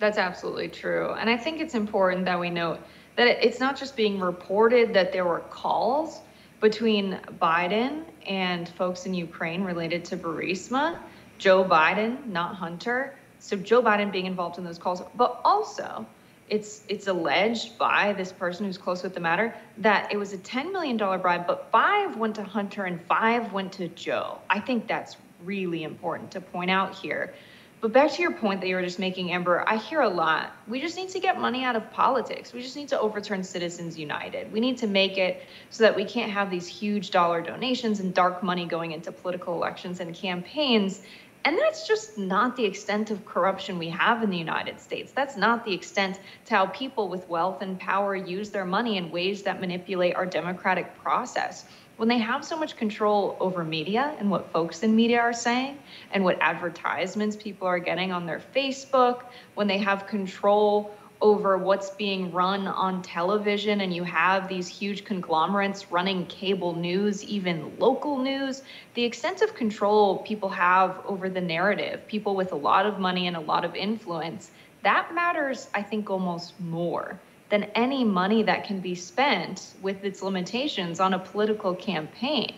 [0.00, 1.12] That's absolutely true.
[1.12, 2.80] And I think it's important that we note
[3.14, 6.20] that it's not just being reported that there were calls
[6.60, 10.98] between Biden and folks in Ukraine related to Burisma,
[11.38, 13.16] Joe Biden, not Hunter.
[13.38, 16.04] So Joe Biden being involved in those calls, but also
[16.48, 20.38] it's it's alleged by this person who's close with the matter that it was a
[20.38, 24.38] $10 million bribe, but five went to Hunter and five went to Joe.
[24.50, 27.34] I think that's really important to point out here.
[27.80, 30.56] But back to your point that you were just making, Amber, I hear a lot.
[30.66, 32.54] We just need to get money out of politics.
[32.54, 34.50] We just need to overturn Citizens United.
[34.50, 38.14] We need to make it so that we can't have these huge dollar donations and
[38.14, 41.02] dark money going into political elections and campaigns
[41.44, 45.12] and that's just not the extent of corruption we have in the United States.
[45.12, 49.10] That's not the extent to how people with wealth and power use their money in
[49.10, 51.66] ways that manipulate our democratic process.
[51.96, 55.78] when they have so much control over media and what folks in media are saying
[56.10, 59.22] and what advertisements people are getting on their Facebook,
[59.54, 65.04] when they have control over what's being run on television and you have these huge
[65.04, 68.62] conglomerates running cable news, even local news,
[68.94, 73.26] the extent of control people have over the narrative, people with a lot of money
[73.26, 74.50] and a lot of influence,
[74.82, 80.22] that matters, I think, almost more than any money that can be spent with its
[80.22, 82.54] limitations on a political campaign.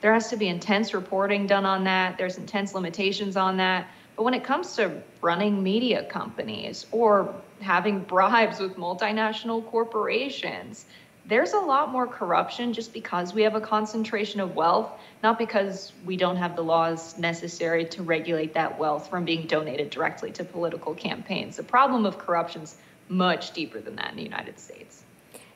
[0.00, 2.18] There has to be intense reporting done on that.
[2.18, 3.88] There's intense limitations on that.
[4.14, 10.86] But when it comes to running media companies or having bribes with multinational corporations,
[11.26, 14.90] there's a lot more corruption just because we have a concentration of wealth,
[15.22, 19.90] not because we don't have the laws necessary to regulate that wealth from being donated
[19.90, 21.56] directly to political campaigns.
[21.56, 22.76] The problem of corruption's
[23.08, 25.02] much deeper than that in the United States.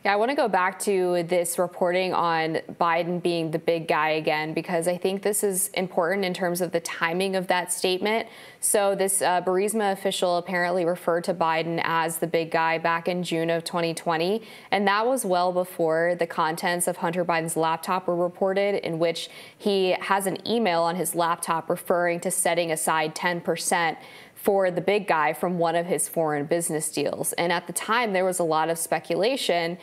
[0.03, 4.13] Yeah, I want to go back to this reporting on Biden being the big guy
[4.13, 8.27] again, because I think this is important in terms of the timing of that statement.
[8.61, 13.23] So, this uh, Burisma official apparently referred to Biden as the big guy back in
[13.23, 14.41] June of 2020.
[14.71, 19.29] And that was well before the contents of Hunter Biden's laptop were reported, in which
[19.59, 23.99] he has an email on his laptop referring to setting aside 10 percent
[24.43, 27.33] for the big guy from one of his foreign business deals.
[27.35, 29.77] And at the time, there was a lot of speculation.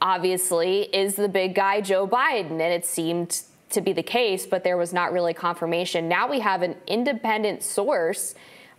[0.00, 2.52] Obviously, is the big guy Joe Biden?
[2.52, 6.08] And it seemed to be the case, but there was not really confirmation.
[6.08, 8.34] Now we have an independent source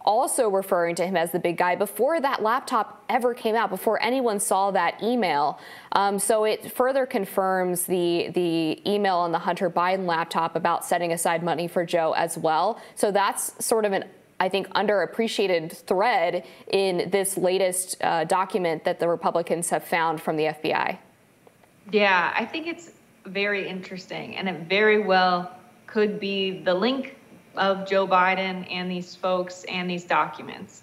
[0.06, 4.02] also referring to him as the big guy before that laptop ever came out, before
[4.04, 5.60] anyone saw that email.
[5.94, 11.14] Um, so it further confirms the the email on the Hunter Biden laptop about setting
[11.14, 12.82] aside money for Joe as well.
[12.96, 14.04] So that's sort of an
[14.44, 20.36] I think, underappreciated thread in this latest uh, document that the Republicans have found from
[20.36, 20.98] the FBI.
[21.94, 22.92] Yeah, I think it's
[23.26, 25.56] very interesting, and it very well
[25.88, 27.16] could be the link
[27.56, 30.82] of Joe Biden and these folks and these documents.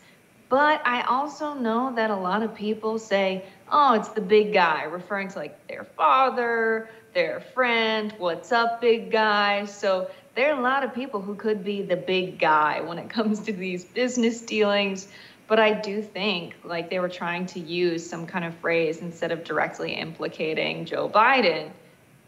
[0.48, 4.84] But I also know that a lot of people say, oh, it's the big guy,
[4.84, 9.66] referring to like their father, their friend, what's up, big guy.
[9.66, 13.10] So there are a lot of people who could be the big guy when it
[13.10, 15.08] comes to these business dealings.
[15.48, 19.32] But I do think like they were trying to use some kind of phrase instead
[19.32, 21.70] of directly implicating Joe Biden.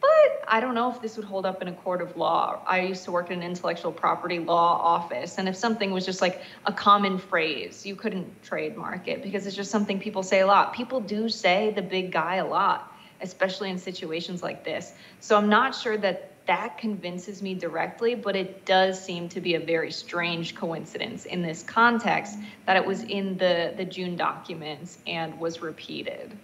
[0.00, 2.60] But I don't know if this would hold up in a court of law.
[2.66, 5.38] I used to work in an intellectual property law office.
[5.38, 9.54] And if something was just like a common phrase, you couldn't trademark it because it's
[9.54, 10.74] just something people say a lot.
[10.74, 14.94] People do say the big guy a lot, especially in situations like this.
[15.20, 19.54] So I'm not sure that that convinces me directly, but it does seem to be
[19.54, 24.98] a very strange coincidence in this context that it was in the, the June documents
[25.06, 26.36] and was repeated.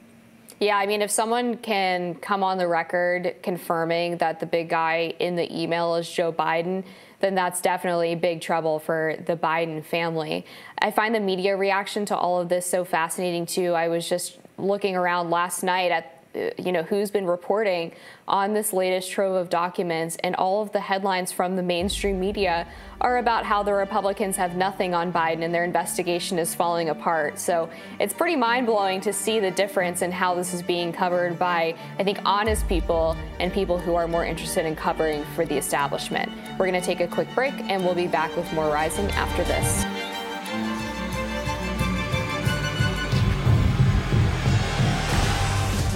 [0.61, 5.15] Yeah, I mean, if someone can come on the record confirming that the big guy
[5.21, 6.85] in the email is Joe Biden,
[7.21, 10.45] then that's definitely big trouble for the Biden family.
[10.81, 13.73] I find the media reaction to all of this so fascinating, too.
[13.73, 16.18] I was just looking around last night at
[16.59, 17.93] you know, who's been reporting
[18.27, 22.67] on this latest trove of documents, and all of the headlines from the mainstream media
[23.01, 27.39] are about how the Republicans have nothing on Biden and their investigation is falling apart.
[27.39, 27.71] So
[28.01, 31.77] it's pretty mind blowing to see the difference in how this is being covered by,
[31.99, 36.31] I think, honest people and people who are more interested in covering for the establishment.
[36.59, 39.45] We're going to take a quick break, and we'll be back with more Rising after
[39.45, 40.08] this.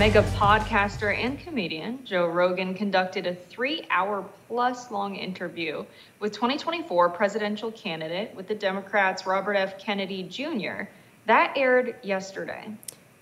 [0.02, 5.84] Mega podcaster and comedian Joe Rogan conducted a three hour plus long interview
[6.18, 9.78] with 2024 presidential candidate with the Democrats Robert F.
[9.78, 10.88] Kennedy Jr.
[11.26, 12.74] That aired yesterday.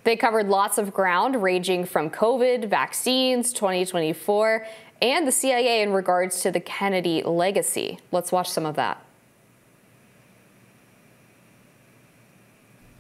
[0.04, 4.64] They covered lots of ground, ranging from COVID, vaccines, 2024,
[5.02, 7.98] and the CIA in regards to the Kennedy legacy.
[8.10, 9.04] Let's watch some of that.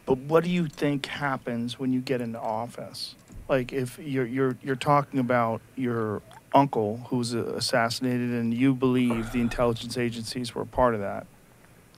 [0.04, 3.14] But what do you think happens when you get into office?
[3.50, 6.22] Like if you're you're you're talking about your
[6.54, 11.26] uncle who's assassinated and you believe the intelligence agencies were a part of that,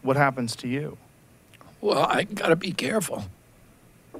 [0.00, 0.96] what happens to you?
[1.80, 3.26] Well, I got to be careful.
[4.14, 4.18] I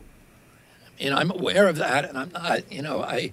[1.03, 2.71] mean, I'm aware of that, and I'm not.
[2.71, 3.33] You know, I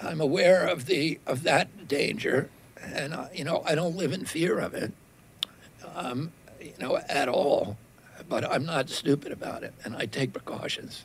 [0.00, 2.48] I'm aware of the of that danger,
[2.82, 4.92] and uh, you know, I don't live in fear of it.
[5.94, 7.76] Um, you know, at all.
[8.28, 11.04] But I'm not stupid about it, and I take precautions.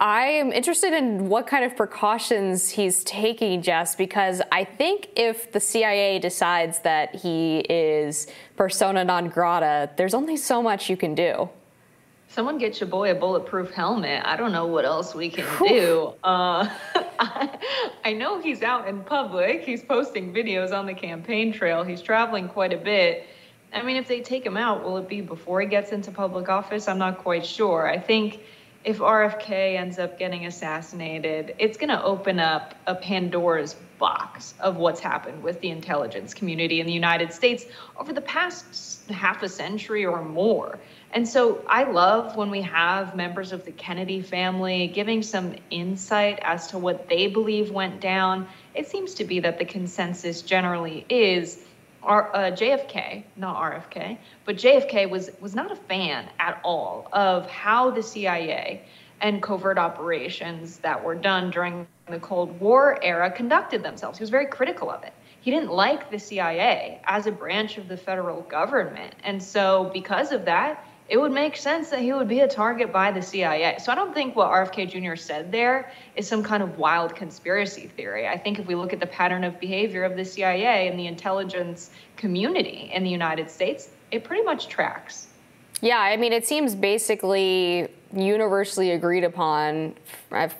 [0.00, 5.52] I am interested in what kind of precautions he's taking, Jess, because I think if
[5.52, 11.14] the CIA decides that he is persona non grata, there's only so much you can
[11.14, 11.48] do.
[12.28, 14.22] Someone get your boy a bulletproof helmet.
[14.26, 16.12] I don't know what else we can do.
[16.22, 16.68] Uh,
[18.04, 19.62] I know he's out in public.
[19.62, 21.82] He's posting videos on the campaign trail.
[21.82, 23.26] He's traveling quite a bit.
[23.72, 26.50] I mean, if they take him out, will it be before he gets into public
[26.50, 26.88] office?
[26.88, 27.88] I'm not quite sure.
[27.88, 28.40] I think
[28.86, 34.76] if RFK ends up getting assassinated, it's going to open up a Pandora's box of
[34.76, 37.64] what's happened with the intelligence community in the United States
[37.98, 40.78] over the past half a century or more.
[41.10, 46.38] And so I love when we have members of the Kennedy family giving some insight
[46.42, 48.46] as to what they believe went down.
[48.72, 51.65] It seems to be that the consensus generally is
[52.06, 57.50] R, uh, JFK, not RFK, but JFK was was not a fan at all of
[57.50, 58.82] how the CIA
[59.20, 64.18] and covert operations that were done during the Cold War era conducted themselves.
[64.18, 65.12] He was very critical of it.
[65.40, 69.14] He didn't like the CIA as a branch of the federal government.
[69.24, 72.92] And so because of that, it would make sense that he would be a target
[72.92, 73.76] by the CIA.
[73.78, 75.14] So I don't think what RFK Jr.
[75.14, 78.26] said there is some kind of wild conspiracy theory.
[78.26, 81.06] I think if we look at the pattern of behavior of the CIA and the
[81.06, 85.28] intelligence community in the United States, it pretty much tracks.
[85.80, 89.94] Yeah, I mean, it seems basically universally agreed upon,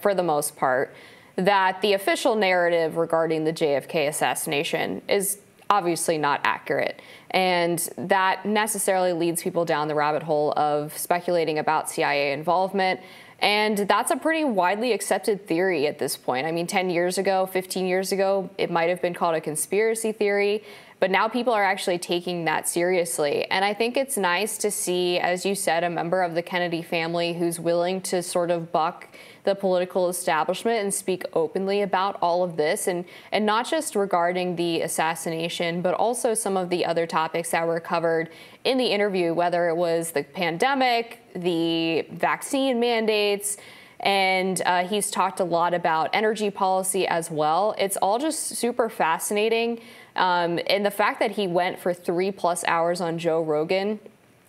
[0.01, 0.95] for the most part,
[1.37, 5.39] that the official narrative regarding the JFK assassination is
[5.71, 7.01] obviously not accurate.
[7.31, 13.01] And that necessarily leads people down the rabbit hole of speculating about CIA involvement.
[13.41, 16.47] And that's a pretty widely accepted theory at this point.
[16.47, 20.13] I mean, 10 years ago, 15 years ago, it might have been called a conspiracy
[20.13, 20.65] theory.
[20.99, 23.45] But now people are actually taking that seriously.
[23.51, 26.81] And I think it's nice to see, as you said, a member of the Kennedy
[26.81, 29.09] family who's willing to sort of buck
[29.47, 34.57] the political establishment and speak openly about all of this and and not just regarding
[34.57, 38.29] the assassination but also some of the other topics that were covered
[38.65, 43.57] in the interview whether it was the pandemic the vaccine mandates
[44.01, 47.75] and uh, he's talked a lot about energy policy as well.
[47.79, 49.81] It's all just super fascinating.
[50.17, 53.99] Um, and the fact that he went for three plus hours on Joe Rogan,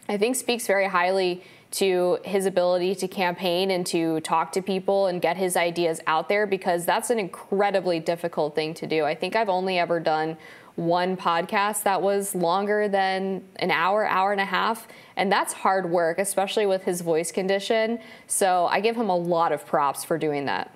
[0.09, 5.07] I think speaks very highly to his ability to campaign and to talk to people
[5.07, 9.03] and get his ideas out there because that's an incredibly difficult thing to do.
[9.03, 10.37] I think I've only ever done
[10.75, 14.87] one podcast that was longer than an hour, hour and a half.
[15.15, 17.99] And that's hard work, especially with his voice condition.
[18.27, 20.71] So I give him a lot of props for doing that.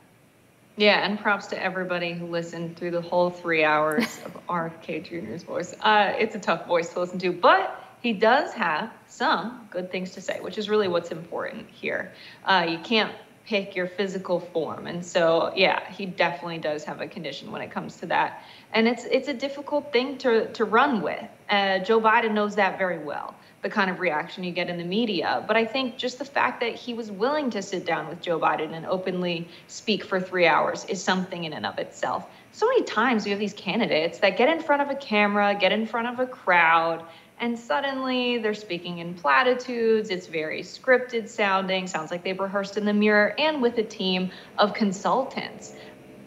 [0.76, 5.44] Yeah, and props to everybody who listened through the whole three hours of RFK Jr.'s
[5.44, 5.76] voice.
[5.82, 10.12] Uh, it's a tough voice to listen to, but he does have some good things
[10.14, 12.12] to say, which is really what's important here.
[12.46, 13.14] Uh, you can't
[13.46, 17.72] pick your physical form, and so yeah, he definitely does have a condition when it
[17.72, 18.44] comes to that,
[18.74, 21.24] and it's it's a difficult thing to to run with.
[21.50, 24.84] Uh, Joe Biden knows that very well the kind of reaction you get in the
[24.84, 25.44] media.
[25.48, 28.40] But I think just the fact that he was willing to sit down with Joe
[28.40, 32.28] Biden and openly speak for three hours is something in and of itself.
[32.54, 35.72] So many times we have these candidates that get in front of a camera, get
[35.72, 37.06] in front of a crowd,
[37.42, 40.12] and suddenly they're speaking in platitudes.
[40.12, 44.32] It's very scripted sounding, sounds like they've rehearsed in the mirror and with a team
[44.60, 45.74] of consultants.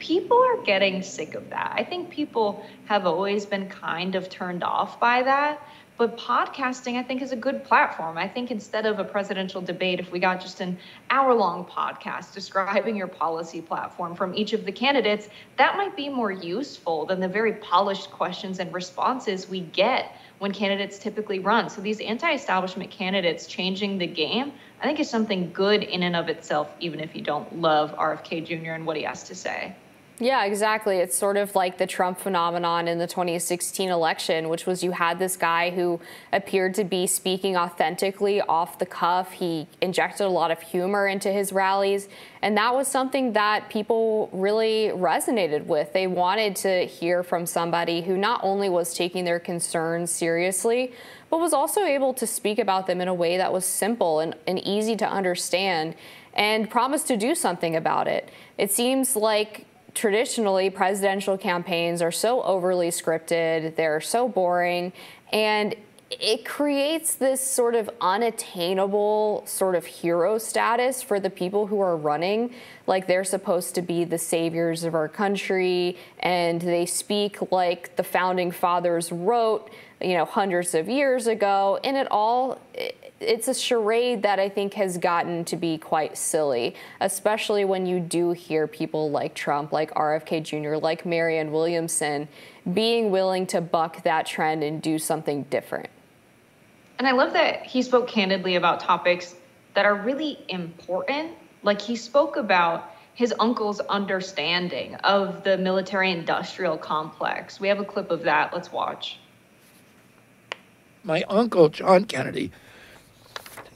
[0.01, 1.73] People are getting sick of that.
[1.77, 5.63] I think people have always been kind of turned off by that.
[5.97, 8.19] But podcasting, I think, is a good platform.
[8.19, 10.77] I think instead of a presidential debate, if we got just an
[11.11, 16.09] hour long podcast describing your policy platform from each of the candidates, that might be
[16.09, 21.71] more useful than the very polished questions and responses we get when candidates typically run.
[21.71, 26.29] So these anti-establishment candidates changing the game, I think is something good in and of
[26.29, 28.73] itself, even if you don't love RFK Jr.
[28.73, 29.75] and what he has to say.
[30.21, 30.99] Yeah, exactly.
[30.99, 35.19] It's sort of like the Trump phenomenon in the 2016 election, which was you had
[35.19, 36.01] this guy who
[36.33, 39.33] appeared to be speaking authentically off the cuff.
[39.33, 42.09] He injected a lot of humor into his rallies.
[42.43, 45.93] And that was something that people really resonated with.
[45.93, 50.93] They wanted to hear from somebody who not only was taking their concerns seriously,
[51.29, 54.37] but was also able to speak about them in a way that was simple and,
[54.47, 55.97] and easy to understand
[56.35, 58.31] and promised to do something about it.
[58.59, 64.93] It seems like traditionally presidential campaigns are so overly scripted, they're so boring,
[65.33, 65.75] and
[66.11, 71.97] it creates this sort of unattainable sort of hero status for the people who are
[71.97, 72.55] running.
[72.87, 78.05] Like they're supposed to be the saviors of our country and they speak like the
[78.05, 79.71] founding fathers wrote,
[80.01, 81.81] you know, hundreds of years ago.
[81.83, 82.61] And it all,
[83.21, 88.01] it's a charade that I think has gotten to be quite silly, especially when you
[88.01, 92.29] do hear people like Trump, like RFK Jr., like Marianne Williamson
[92.73, 95.89] being willing to buck that trend and do something different.
[96.99, 99.35] And I love that he spoke candidly about topics
[99.75, 101.33] that are really important.
[101.63, 107.61] Like he spoke about his uncle's understanding of the military industrial complex.
[107.61, 108.53] We have a clip of that.
[108.53, 109.19] Let's watch.
[111.05, 112.51] My uncle, John Kennedy,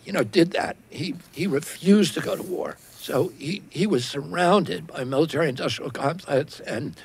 [0.09, 0.79] you know, did that.
[0.89, 2.79] He, he refused to go to war.
[2.99, 6.97] So he, he was surrounded by military industrial complex and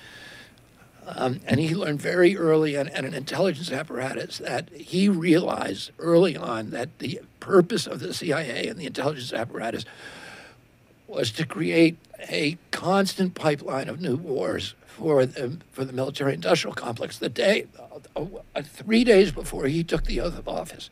[1.06, 6.70] um, and he learned very early and, an intelligence apparatus that he realized early on
[6.70, 9.84] that the purpose of the CIA and the intelligence apparatus
[11.06, 11.98] was to create
[12.30, 17.18] a constant pipeline of new wars for the, for the military industrial complex.
[17.18, 17.66] The day,
[18.16, 18.22] uh,
[18.56, 20.90] uh, three days before he took the oath of office,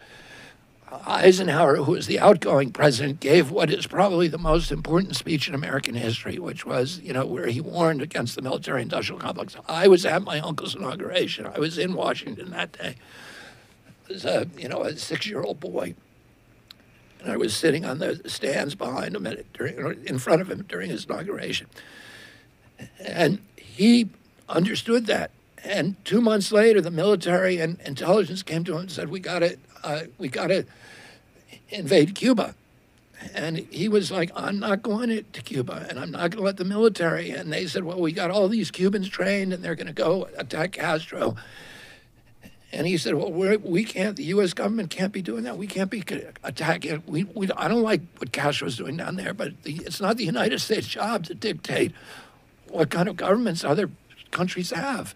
[1.06, 5.56] Eisenhower, who was the outgoing president, gave what is probably the most important speech in
[5.56, 9.56] American history, which was, you know, where he warned against the military industrial complex.
[9.68, 11.46] I was at my uncle's inauguration.
[11.46, 12.96] I was in Washington that day.
[14.10, 15.96] I was a, you know, a six year old boy.
[17.22, 20.90] And I was sitting on the stands behind him during, in front of him during
[20.90, 21.68] his inauguration.
[23.00, 24.10] And he
[24.50, 25.32] understood that.
[25.64, 29.40] And two months later, the military and intelligence came to him and said, "We got
[29.40, 30.66] to, uh, we got to
[31.72, 32.56] invade Cuba."
[33.34, 36.58] And he was like, "I'm not going to Cuba, and I'm not going to let
[36.58, 39.88] the military." And they said, "Well, we got all these Cubans trained, and they're going
[39.88, 41.36] to go attack Castro."
[42.74, 44.16] And he said, "Well, we're, we can't.
[44.16, 44.54] The U.S.
[44.54, 45.58] government can't be doing that.
[45.58, 46.04] We can't be
[46.44, 47.04] attacking.
[47.06, 50.26] We, we, I don't like what Castro's doing down there, but the, it's not the
[50.26, 51.92] United States' job to dictate
[52.70, 53.90] what kind of governments other
[54.32, 55.14] countries have."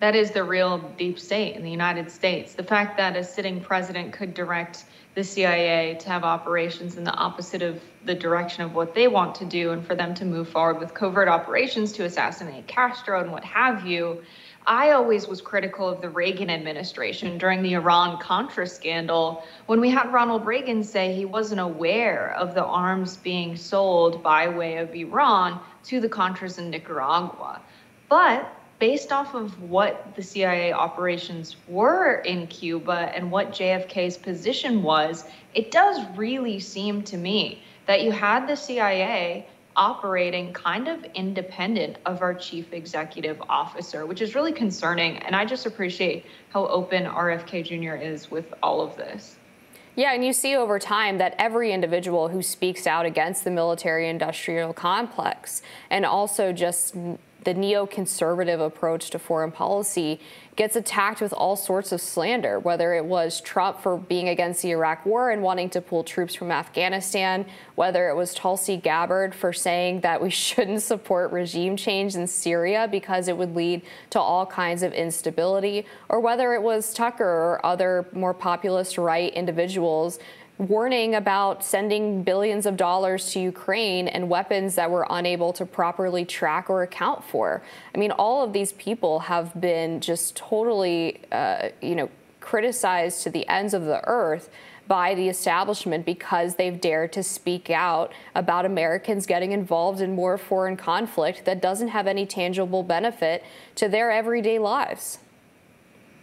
[0.00, 2.54] That is the real deep state in the United States.
[2.54, 4.84] The fact that a sitting president could direct
[5.14, 9.34] the CIA to have operations in the opposite of the direction of what they want
[9.36, 13.30] to do, and for them to move forward with covert operations to assassinate Castro and
[13.30, 14.22] what have you
[14.66, 19.90] I always was critical of the Reagan administration during the Iran Contra scandal when we
[19.90, 24.94] had Ronald Reagan say he wasn't aware of the arms being sold by way of
[24.94, 27.60] Iran to the Contras in Nicaragua.
[28.08, 34.82] But based off of what the CIA operations were in Cuba and what JFK's position
[34.82, 39.46] was, it does really seem to me that you had the CIA
[39.76, 45.18] operating kind of independent of our chief executive officer, which is really concerning.
[45.18, 47.96] And I just appreciate how open RFK Jr.
[47.96, 49.36] is with all of this.
[49.96, 54.08] Yeah, and you see over time that every individual who speaks out against the military
[54.08, 56.96] industrial complex and also just
[57.44, 60.20] the neoconservative approach to foreign policy
[60.56, 64.70] gets attacked with all sorts of slander, whether it was Trump for being against the
[64.70, 69.52] Iraq war and wanting to pull troops from Afghanistan, whether it was Tulsi Gabbard for
[69.52, 74.46] saying that we shouldn't support regime change in Syria because it would lead to all
[74.46, 80.18] kinds of instability, or whether it was Tucker or other more populist right individuals
[80.58, 86.24] warning about sending billions of dollars to Ukraine and weapons that we're unable to properly
[86.24, 87.62] track or account for.
[87.94, 92.08] I mean, all of these people have been just totally, uh, you know,
[92.40, 94.50] criticized to the ends of the earth
[94.86, 100.36] by the establishment because they've dared to speak out about Americans getting involved in more
[100.36, 103.42] foreign conflict that doesn't have any tangible benefit
[103.74, 105.18] to their everyday lives.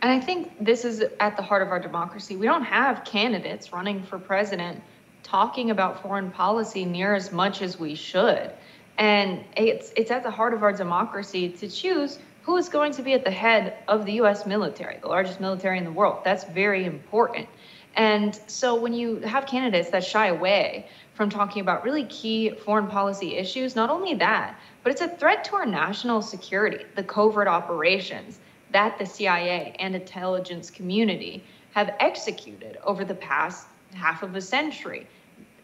[0.02, 2.36] And I think this is at the heart of our democracy.
[2.36, 4.82] We don't have candidates running for president
[5.22, 8.52] talking about foreign policy near as much as we should.
[8.98, 13.04] And it's it's at the heart of our democracy to choose who is going to
[13.04, 16.22] be at the head of the US military, the largest military in the world.
[16.24, 17.48] That's very important.
[17.96, 22.88] And so when you have candidates that shy away from talking about really key foreign
[22.88, 27.48] policy issues, not only that, but it's a threat to our national security, the covert
[27.48, 28.40] operations
[28.72, 31.44] that the CIA and intelligence community
[31.74, 35.08] have executed over the past half of a century.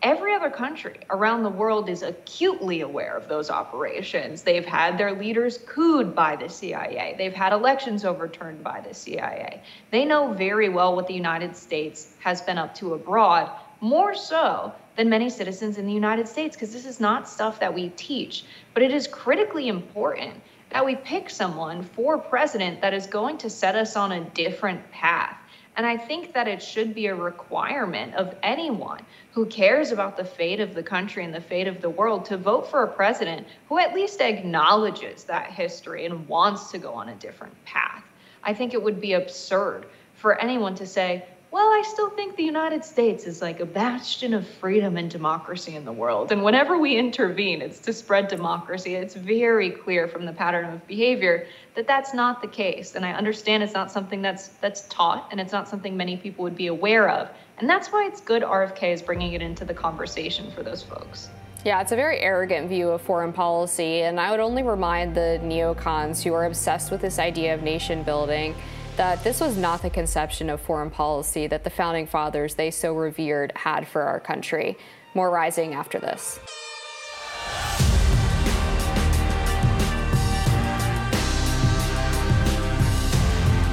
[0.03, 4.43] Every other country around the world is acutely aware of those operations.
[4.43, 7.15] They've had their leaders cooed by the CIA.
[7.17, 9.63] They've had elections overturned by the CIA.
[9.89, 13.49] They know very well what the United States has been up to abroad,
[13.81, 17.73] more so than many citizens in the United States, because this is not stuff that
[17.73, 20.33] we teach, but it is critically important
[20.69, 24.91] that we pick someone for president that is going to set us on a different
[24.91, 25.37] path.
[25.77, 28.99] And I think that it should be a requirement of anyone
[29.31, 32.37] who cares about the fate of the country and the fate of the world to
[32.37, 37.09] vote for a president who at least acknowledges that history and wants to go on
[37.09, 38.03] a different path.
[38.43, 42.43] I think it would be absurd for anyone to say, well, I still think the
[42.43, 46.31] United States is like a bastion of freedom and democracy in the world.
[46.31, 48.95] And whenever we intervene, it's to spread democracy.
[48.95, 52.95] It's very clear from the pattern of behavior that that's not the case.
[52.95, 56.43] And I understand it's not something that's that's taught, and it's not something many people
[56.43, 57.29] would be aware of.
[57.59, 61.29] And that's why it's good RFK is bringing it into the conversation for those folks.
[61.63, 65.39] Yeah, it's a very arrogant view of foreign policy, and I would only remind the
[65.41, 68.53] neocons who are obsessed with this idea of nation building
[68.97, 72.95] that this was not the conception of foreign policy that the founding fathers they so
[72.95, 74.75] revered had for our country.
[75.13, 76.39] More rising after this.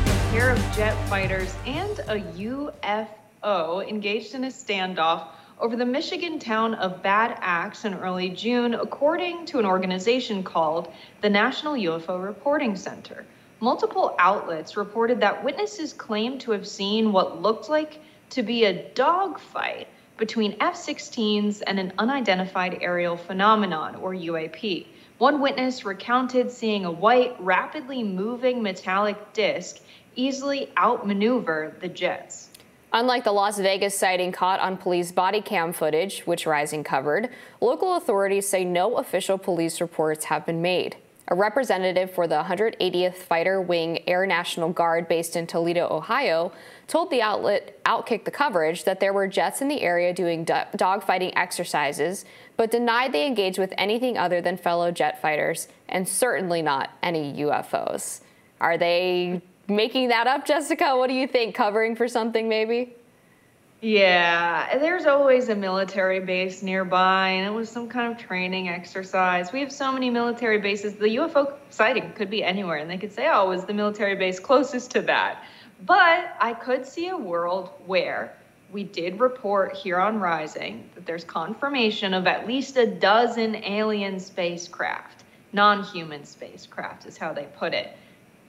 [0.07, 6.39] A pair of jet fighters and a UFO engaged in a standoff over the Michigan
[6.39, 12.23] town of Bad Axe in early June, according to an organization called the National UFO
[12.23, 13.25] Reporting Center.
[13.61, 18.01] Multiple outlets reported that witnesses claimed to have seen what looked like
[18.31, 24.87] to be a dogfight between F 16s and an unidentified aerial phenomenon, or UAP.
[25.19, 29.81] One witness recounted seeing a white, rapidly moving metallic disc
[30.17, 32.51] easily outmaneuver the jets.
[32.93, 37.29] Unlike the Las Vegas sighting caught on police body cam footage, which Rising covered,
[37.61, 40.97] local authorities say no official police reports have been made.
[41.29, 46.53] A representative for the 180th Fighter Wing Air National Guard based in Toledo, Ohio,
[46.87, 51.33] told the outlet Outkick the coverage that there were jets in the area doing dogfighting
[51.35, 52.27] exercises,
[52.59, 57.33] but denied they engaged with anything other than fellow jet fighters, and certainly not any
[57.39, 58.21] UFOs.
[58.61, 60.95] Are they making that up, Jessica?
[60.95, 61.55] What do you think?
[61.55, 62.95] Covering for something, maybe?
[63.81, 69.53] Yeah, there's always a military base nearby, and it was some kind of training exercise.
[69.53, 70.95] We have so many military bases.
[70.95, 74.17] The UFO sighting could be anywhere, and they could say, oh, it was the military
[74.17, 75.45] base closest to that.
[75.85, 78.35] But I could see a world where
[78.73, 84.19] we did report here on Rising that there's confirmation of at least a dozen alien
[84.19, 85.25] spacecraft.
[85.53, 87.97] Non human spacecraft is how they put it.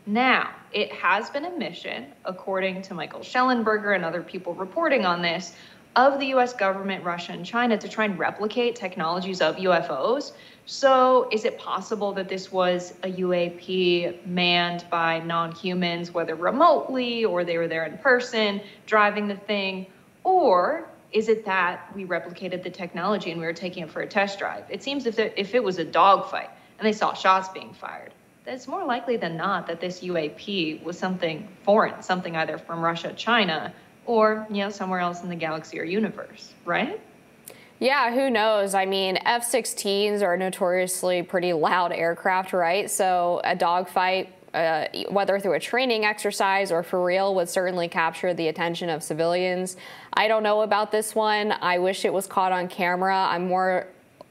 [0.08, 5.24] Now, it has been a mission, according to Michael Shellenberger and other people reporting on
[5.24, 5.54] this,
[5.96, 10.34] of the US government, Russia, and China to try and replicate technologies of UFOs.
[10.68, 17.26] So, is it possible that this was a UAP manned by non humans, whether remotely
[17.26, 19.88] or they were there in person driving the thing?
[20.24, 24.08] Or is it that we replicated the technology and we were taking it for a
[24.08, 24.66] test drive?
[24.70, 28.12] It seems if, if it was a dogfight and they saw shots being fired,
[28.48, 33.14] it's more likely than not that this UAP was something foreign, something either from Russia,
[33.14, 33.74] China,
[34.06, 37.00] or you know somewhere else in the galaxy or universe, right?
[37.80, 38.74] Yeah, who knows?
[38.74, 42.90] I mean, F 16s are notoriously pretty loud aircraft, right?
[42.90, 48.34] So a dogfight, uh, whether through a training exercise or for real, would certainly capture
[48.34, 49.76] the attention of civilians.
[50.14, 51.52] I don't know about this one.
[51.52, 53.28] I wish it was caught on camera.
[53.30, 53.88] I'm more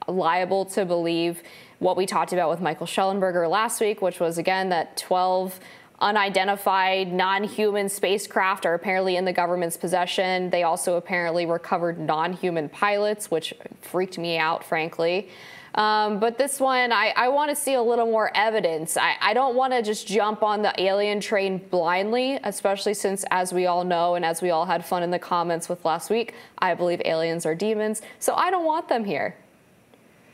[0.08, 1.42] liable to believe
[1.84, 5.60] what we talked about with Michael Shellenberger last week, which was again that 12
[6.00, 10.48] unidentified non-human spacecraft are apparently in the government's possession.
[10.48, 15.28] They also apparently recovered non-human pilots, which freaked me out, frankly.
[15.74, 18.96] Um, but this one, I, I want to see a little more evidence.
[18.96, 23.52] I, I don't want to just jump on the alien train blindly, especially since, as
[23.52, 26.32] we all know, and as we all had fun in the comments with last week,
[26.56, 28.00] I believe aliens are demons.
[28.20, 29.36] So I don't want them here.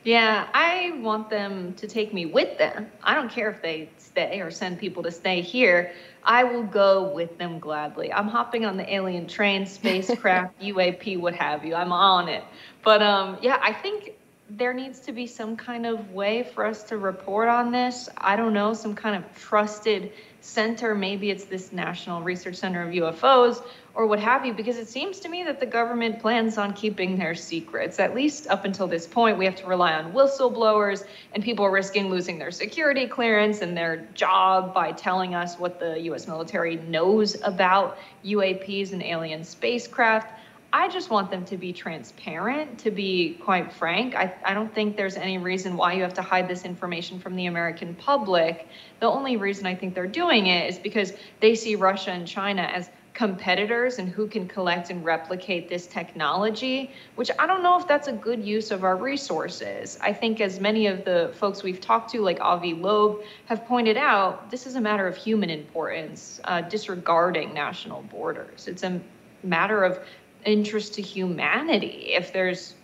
[0.03, 2.90] Yeah, I want them to take me with them.
[3.03, 5.92] I don't care if they stay or send people to stay here.
[6.24, 8.12] I will go with them gladly.
[8.12, 11.74] I'm hopping on the alien train, spacecraft, UAP, what have you.
[11.74, 12.44] I'm on it.
[12.82, 14.14] But um, yeah, I think
[14.57, 18.09] there needs to be some kind of way for us to report on this.
[18.18, 20.94] I don't know, some kind of trusted center.
[20.94, 23.62] Maybe it's this National Research Center of UFOs
[23.94, 27.18] or what have you, because it seems to me that the government plans on keeping
[27.18, 27.98] their secrets.
[27.98, 32.09] At least up until this point, we have to rely on whistleblowers, and people risking
[32.09, 37.36] losing their security clearance and their job by telling us what the US military knows
[37.42, 40.39] about UAPs and alien spacecraft.
[40.73, 44.14] I just want them to be transparent, to be quite frank.
[44.14, 47.35] I, I don't think there's any reason why you have to hide this information from
[47.35, 48.68] the American public.
[49.01, 52.62] The only reason I think they're doing it is because they see Russia and China
[52.62, 57.89] as competitors and who can collect and replicate this technology, which I don't know if
[57.89, 59.99] that's a good use of our resources.
[60.01, 63.97] I think, as many of the folks we've talked to, like Avi Loeb, have pointed
[63.97, 68.68] out, this is a matter of human importance, uh, disregarding national borders.
[68.68, 69.01] It's a
[69.43, 70.01] matter of
[70.45, 72.12] interest to humanity.
[72.12, 72.74] If there's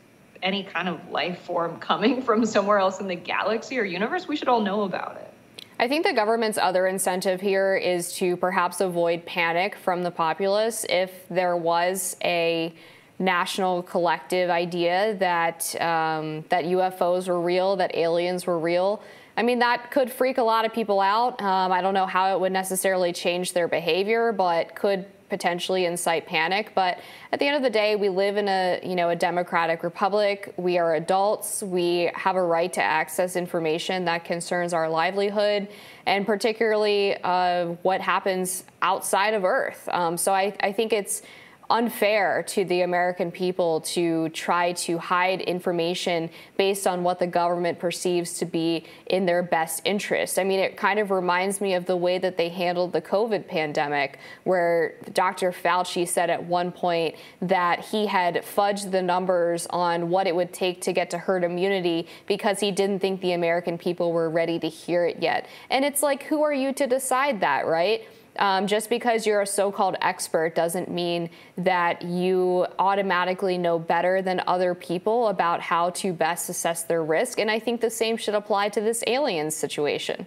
[0.43, 4.37] any kind of life form coming from somewhere else in the galaxy or universe, we
[4.37, 5.33] should all know about it.
[5.79, 10.87] I think the government's other incentive here is to perhaps avoid panic from the populace
[10.89, 12.73] if there was a
[13.19, 19.03] national collective idea that um, that UFOs were real, that aliens were real.
[19.37, 21.41] I mean, that could freak a lot of people out.
[21.43, 26.27] Um, I don't know how it would necessarily change their behavior, but could potentially incite
[26.27, 26.73] panic.
[26.75, 26.99] But
[27.33, 30.53] at the end of the day, we live in a you know a democratic republic.
[30.57, 31.63] We are adults.
[31.63, 35.69] We have a right to access information that concerns our livelihood
[36.07, 39.89] and particularly uh, what happens outside of Earth.
[39.93, 41.23] Um, so I, I think it's
[41.69, 47.79] unfair to the American people to try to hide information based on what the government
[47.79, 50.39] perceives to be in their best interest.
[50.39, 53.49] I mean, it kind of reminds me of the way that they handled the COVID
[53.49, 55.53] pandemic, where Dr.
[55.53, 60.53] Fauci said at one point that he had fudged the numbers on what it would
[60.53, 64.59] take to get to herd immunity because he didn't think the American people were ready
[64.59, 65.47] to hear it yet.
[65.71, 68.05] And it's like, who are you to decide that, right?
[68.39, 74.23] Um, just because you're a so called expert doesn't mean that you automatically know better
[74.23, 77.39] than other people about how to best assess their risk.
[77.39, 80.27] And I think the same should apply to this alien situation.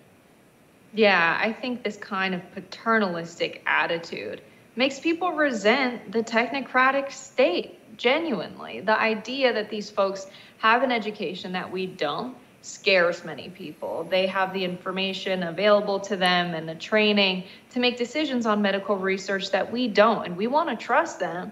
[0.93, 4.41] Yeah, I think this kind of paternalistic attitude
[4.75, 8.79] makes people resent the technocratic state genuinely.
[8.79, 10.27] The idea that these folks
[10.59, 12.35] have an education that we don't
[12.69, 14.07] scares many people.
[14.09, 18.95] They have the information available to them and the training to make decisions on medical
[18.95, 20.25] research that we don't.
[20.25, 21.51] And we want to trust them.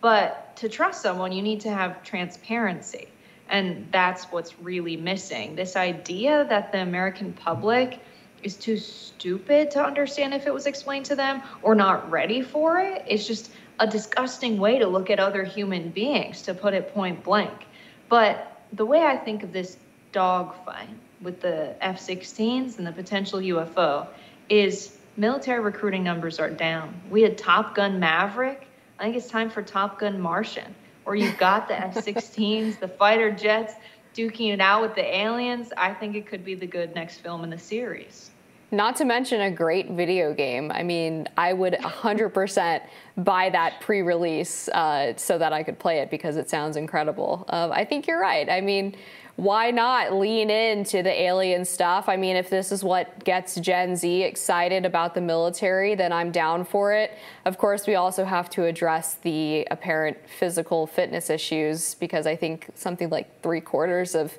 [0.00, 3.08] But to trust someone, you need to have transparency.
[3.48, 5.56] And that's what's really missing.
[5.56, 8.00] This idea that the American public
[8.42, 12.78] is too stupid to understand if it was explained to them or not ready for
[12.78, 13.50] it is just
[13.80, 17.66] a disgusting way to look at other human beings, to put it point blank.
[18.08, 19.76] But the way I think of this
[20.12, 20.88] dogfight
[21.20, 24.06] with the F 16s and the potential UFO
[24.48, 26.94] is military recruiting numbers are down.
[27.10, 28.66] We had Top Gun Maverick.
[28.98, 32.88] I think it's time for Top Gun Martian, where you've got the F 16s, the
[32.88, 33.74] fighter jets
[34.14, 35.72] duking it out with the aliens.
[35.76, 38.30] I think it could be the good next film in the series.
[38.70, 40.70] Not to mention a great video game.
[40.70, 42.82] I mean, I would 100%
[43.16, 47.46] buy that pre release uh, so that I could play it because it sounds incredible.
[47.48, 48.48] Uh, I think you're right.
[48.50, 48.94] I mean,
[49.38, 52.08] why not lean into the alien stuff?
[52.08, 56.32] I mean, if this is what gets Gen Z excited about the military, then I'm
[56.32, 57.16] down for it.
[57.44, 62.66] Of course, we also have to address the apparent physical fitness issues because I think
[62.74, 64.36] something like three quarters of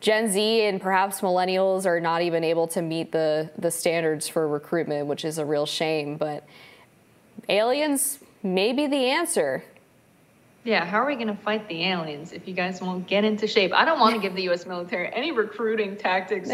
[0.00, 4.48] Gen Z and perhaps millennials are not even able to meet the, the standards for
[4.48, 6.16] recruitment, which is a real shame.
[6.16, 6.46] But
[7.50, 9.62] aliens may be the answer.
[10.64, 13.46] Yeah, how are we going to fight the aliens if you guys won't get into
[13.46, 13.72] shape?
[13.72, 14.66] I don't want to give the U.S.
[14.66, 16.50] military any recruiting tactics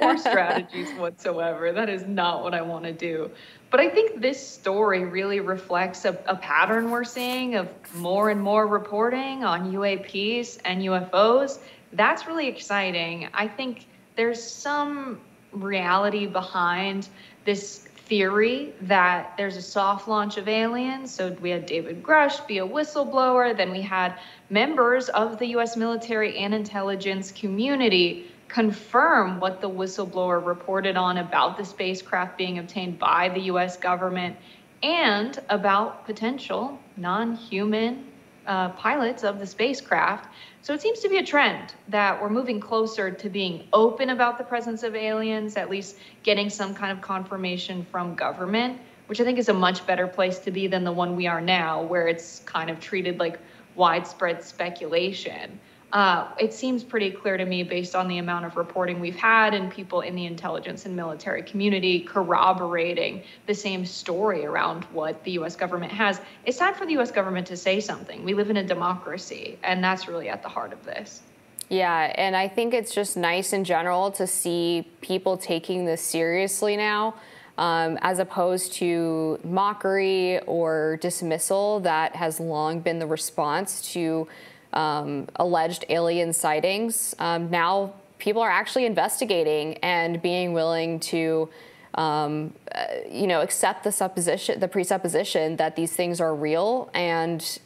[0.00, 1.72] or strategies whatsoever.
[1.72, 3.30] That is not what I want to do.
[3.70, 8.40] But I think this story really reflects a, a pattern we're seeing of more and
[8.40, 11.58] more reporting on UAPs and UFOs.
[11.92, 13.28] That's really exciting.
[13.34, 13.86] I think
[14.16, 15.20] there's some
[15.52, 17.08] reality behind
[17.44, 21.14] this theory that there's a soft launch of aliens.
[21.14, 23.56] So we had David Grusch be a whistleblower.
[23.56, 24.18] Then we had
[24.50, 31.58] members of the US military and intelligence community confirm what the whistleblower reported on about
[31.58, 34.36] the spacecraft being obtained by the US government
[34.82, 38.06] and about potential non human
[38.48, 40.28] uh, pilots of the spacecraft.
[40.62, 44.38] So it seems to be a trend that we're moving closer to being open about
[44.38, 49.24] the presence of aliens, at least getting some kind of confirmation from government, which I
[49.24, 52.08] think is a much better place to be than the one we are now, where
[52.08, 53.38] it's kind of treated like
[53.76, 55.60] widespread speculation
[55.92, 59.54] uh, it seems pretty clear to me based on the amount of reporting we've had
[59.54, 65.32] and people in the intelligence and military community corroborating the same story around what the
[65.32, 66.20] US government has.
[66.44, 68.22] It's time for the US government to say something.
[68.22, 71.22] We live in a democracy, and that's really at the heart of this.
[71.70, 76.76] Yeah, and I think it's just nice in general to see people taking this seriously
[76.76, 77.14] now.
[77.56, 84.28] Um, as opposed to mockery or dismissal that has long been the response to
[84.72, 87.14] um, alleged alien sightings.
[87.18, 91.48] Um, now people are actually investigating and being willing to,
[91.94, 97.58] um, uh, you know, accept the supposition, the presupposition that these things are real and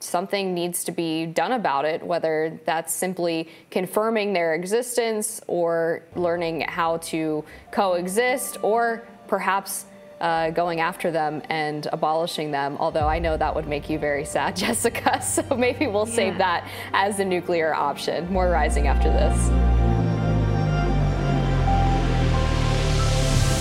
[0.00, 6.62] something needs to be done about it, whether that's simply confirming their existence or learning
[6.62, 9.84] how to coexist or perhaps
[10.20, 14.24] uh, going after them and abolishing them, although I know that would make you very
[14.24, 15.22] sad, Jessica.
[15.22, 16.14] So maybe we'll yeah.
[16.14, 18.30] save that as the nuclear option.
[18.32, 19.48] More rising after this.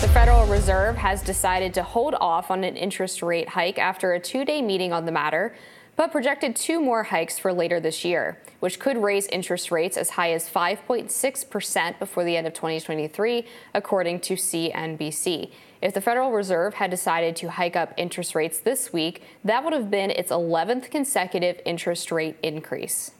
[0.02, 4.20] The Federal Reserve has decided to hold off on an interest rate hike after a
[4.20, 5.56] two day meeting on the matter,
[5.96, 10.12] but projected two more hikes for later this year, which could raise interest rates as
[10.12, 15.52] high as 5.6% before the end of 2023, according to CNBC.
[15.82, 19.72] If the Federal Reserve had decided to hike up interest rates this week, that would
[19.72, 23.12] have been its 11th consecutive interest rate increase.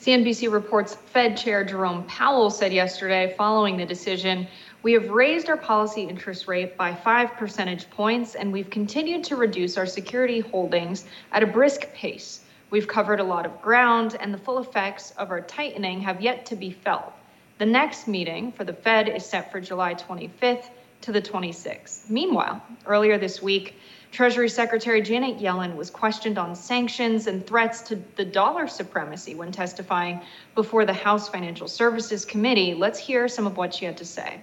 [0.00, 4.48] CNBC reports Fed Chair Jerome Powell said yesterday, following the decision,
[4.82, 9.36] we have raised our policy interest rate by five percentage points, and we've continued to
[9.36, 12.40] reduce our security holdings at a brisk pace.
[12.70, 16.46] We've covered a lot of ground, and the full effects of our tightening have yet
[16.46, 17.12] to be felt.
[17.58, 20.70] The next meeting for the Fed is set for July 25th
[21.02, 22.08] to the 26th.
[22.10, 23.74] Meanwhile, earlier this week,
[24.12, 29.52] Treasury Secretary Janet Yellen was questioned on sanctions and threats to the dollar supremacy when
[29.52, 30.20] testifying
[30.54, 32.74] before the House Financial Services Committee.
[32.74, 34.40] Let's hear some of what she had to say.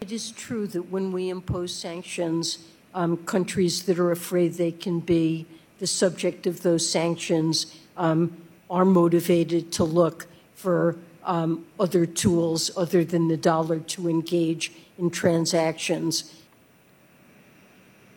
[0.00, 2.58] It is true that when we impose sanctions,
[2.94, 5.46] um, countries that are afraid they can be
[5.78, 8.36] the subject of those sanctions um,
[8.70, 14.72] are motivated to look for um, other tools other than the dollar to engage
[15.02, 16.32] in transactions.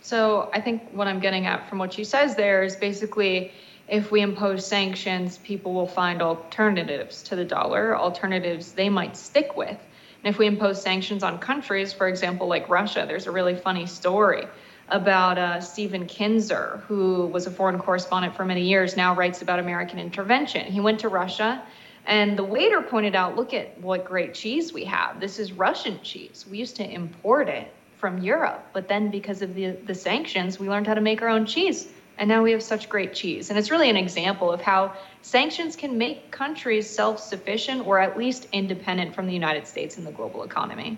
[0.02, 3.52] So I think what I'm getting at from what she says there is basically
[3.88, 9.56] if we impose sanctions, people will find alternatives to the dollar, alternatives they might stick
[9.56, 9.78] with.
[10.24, 13.86] And if we impose sanctions on countries, for example, like Russia, there's a really funny
[13.86, 14.46] story
[14.90, 19.60] about uh, Stephen Kinzer, who was a foreign correspondent for many years, now writes about
[19.60, 20.66] American intervention.
[20.66, 21.64] He went to Russia
[22.08, 25.20] and the waiter pointed out, look at what great cheese we have.
[25.20, 26.46] This is Russian cheese.
[26.50, 30.70] We used to import it from Europe, but then because of the, the sanctions, we
[30.70, 31.88] learned how to make our own cheese.
[32.18, 33.50] And now we have such great cheese.
[33.50, 38.18] And it's really an example of how sanctions can make countries self sufficient or at
[38.18, 40.98] least independent from the United States in the global economy.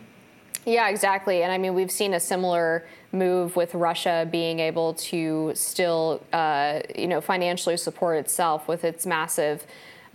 [0.66, 1.44] Yeah, exactly.
[1.44, 6.82] And I mean, we've seen a similar move with Russia being able to still, uh,
[6.96, 9.66] you know, financially support itself with its massive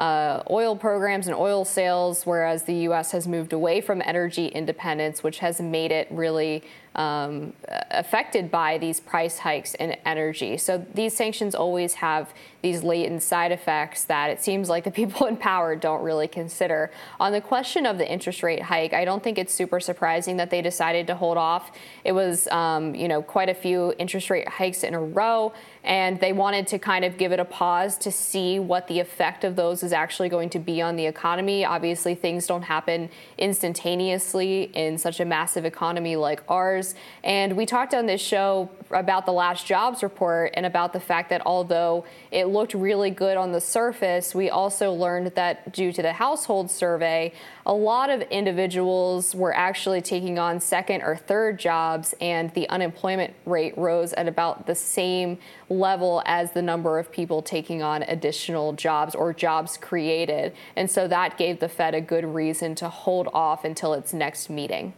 [0.03, 3.13] uh, oil programs and oil sales, whereas the U.S.
[3.13, 6.65] has moved away from energy independence, which has made it really
[6.95, 7.53] um,
[7.91, 10.57] affected by these price hikes in energy.
[10.59, 12.33] So these sanctions always have
[12.63, 16.91] these latent side effects that it seems like the people in power don't really consider.
[17.19, 20.51] On the question of the interest rate hike, I don't think it's super surprising that
[20.51, 21.73] they decided to hold off.
[22.05, 25.53] It was, um, you know, quite a few interest rate hikes in a row,
[25.85, 29.45] and they wanted to kind of give it a pause to see what the effect
[29.45, 31.65] of those is actually going to be on the economy.
[31.65, 36.82] Obviously, things don't happen instantaneously in such a massive economy like ours.
[37.25, 41.31] And we talked on this show about the last jobs report and about the fact
[41.31, 46.03] that although it looked really good on the surface, we also learned that due to
[46.03, 47.33] the household survey,
[47.65, 53.35] a lot of individuals were actually taking on second or third jobs, and the unemployment
[53.47, 58.73] rate rose at about the same level as the number of people taking on additional
[58.73, 60.53] jobs or jobs created.
[60.77, 64.51] And so that gave the Fed a good reason to hold off until its next
[64.51, 64.95] meeting.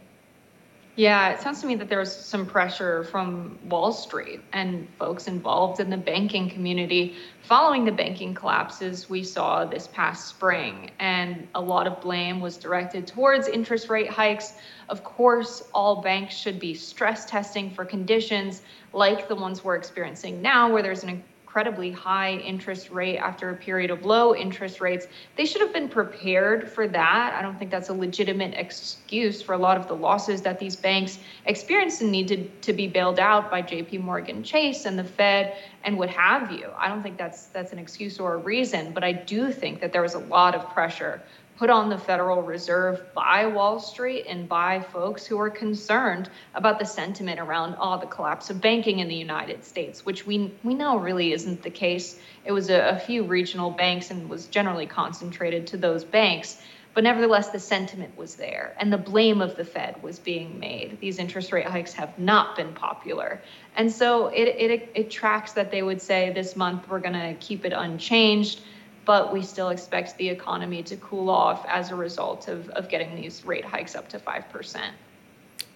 [0.97, 5.27] Yeah, it sounds to me that there was some pressure from Wall Street and folks
[5.27, 10.91] involved in the banking community following the banking collapses we saw this past spring.
[10.99, 14.53] And a lot of blame was directed towards interest rate hikes.
[14.87, 18.61] Of course, all banks should be stress testing for conditions
[18.93, 21.21] like the ones we're experiencing now, where there's an
[21.55, 25.07] incredibly high interest rate after a period of low interest rates.
[25.37, 27.33] They should have been prepared for that.
[27.33, 30.75] I don't think that's a legitimate excuse for a lot of the losses that these
[30.75, 35.55] banks experienced and needed to be bailed out by JP Morgan Chase and the Fed
[35.85, 36.69] and what have you.
[36.77, 39.93] I don't think that's that's an excuse or a reason, but I do think that
[39.93, 41.21] there was a lot of pressure
[41.57, 46.79] put on the Federal Reserve by Wall Street and by folks who are concerned about
[46.79, 50.75] the sentiment around oh, the collapse of banking in the United States, which we we
[50.75, 52.19] know really isn't the case.
[52.43, 56.61] It was a, a few regional banks and was generally concentrated to those banks.
[56.93, 60.97] But nevertheless, the sentiment was there, and the blame of the Fed was being made.
[61.01, 63.41] These interest rate hikes have not been popular.
[63.75, 67.33] And so it, it, it tracks that they would say this month we're going to
[67.41, 68.61] keep it unchanged
[69.05, 73.15] but we still expect the economy to cool off as a result of, of getting
[73.15, 74.81] these rate hikes up to 5%.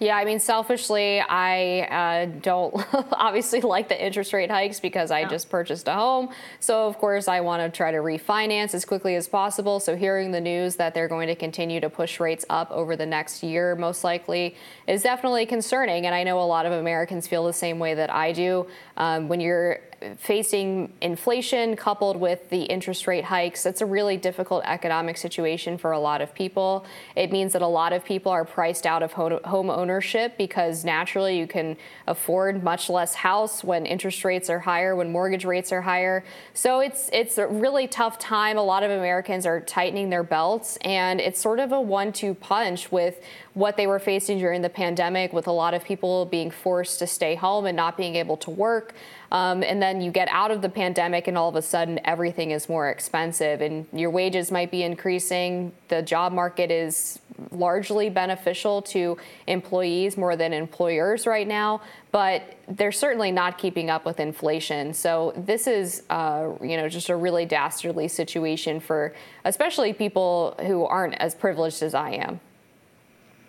[0.02, 2.74] Yeah, I mean, selfishly, I uh, don't
[3.12, 5.28] obviously like the interest rate hikes because I yeah.
[5.28, 6.30] just purchased a home.
[6.62, 9.82] So, of course, I want to try to refinance as quickly as possible.
[9.82, 13.06] So, hearing the news that they're going to continue to push rates up over the
[13.06, 14.56] next year, most likely,
[14.88, 16.06] is definitely concerning.
[16.06, 18.68] And I know a lot of Americans feel the same way that I do.
[18.96, 19.82] Um, when you're
[20.18, 25.91] facing inflation coupled with the interest rate hikes, it's a really difficult economic situation for
[25.91, 26.86] a lot of people.
[27.16, 31.38] It means that a lot of people are priced out of home ownership because naturally
[31.38, 31.78] you can
[32.08, 36.24] afford much less house when interest rates are higher, when mortgage rates are higher.
[36.54, 38.58] So it's it's a really tough time.
[38.58, 42.91] A lot of Americans are tightening their belts, and it's sort of a one-two punch
[42.91, 43.22] with
[43.54, 47.08] what they were facing during the pandemic, with a lot of people being forced to
[47.08, 48.93] stay home and not being able to work.
[49.32, 52.52] Um, and then you get out of the pandemic, and all of a sudden, everything
[52.52, 55.72] is more expensive, and your wages might be increasing.
[55.88, 57.20] The job market is
[57.52, 61.82] largely beneficial to employees more than employers right now,
[62.12, 64.93] but they're certainly not keeping up with inflation.
[64.93, 69.14] So this is, uh, you know, just a really dastardly situation for
[69.45, 72.39] especially people who aren't as privileged as I am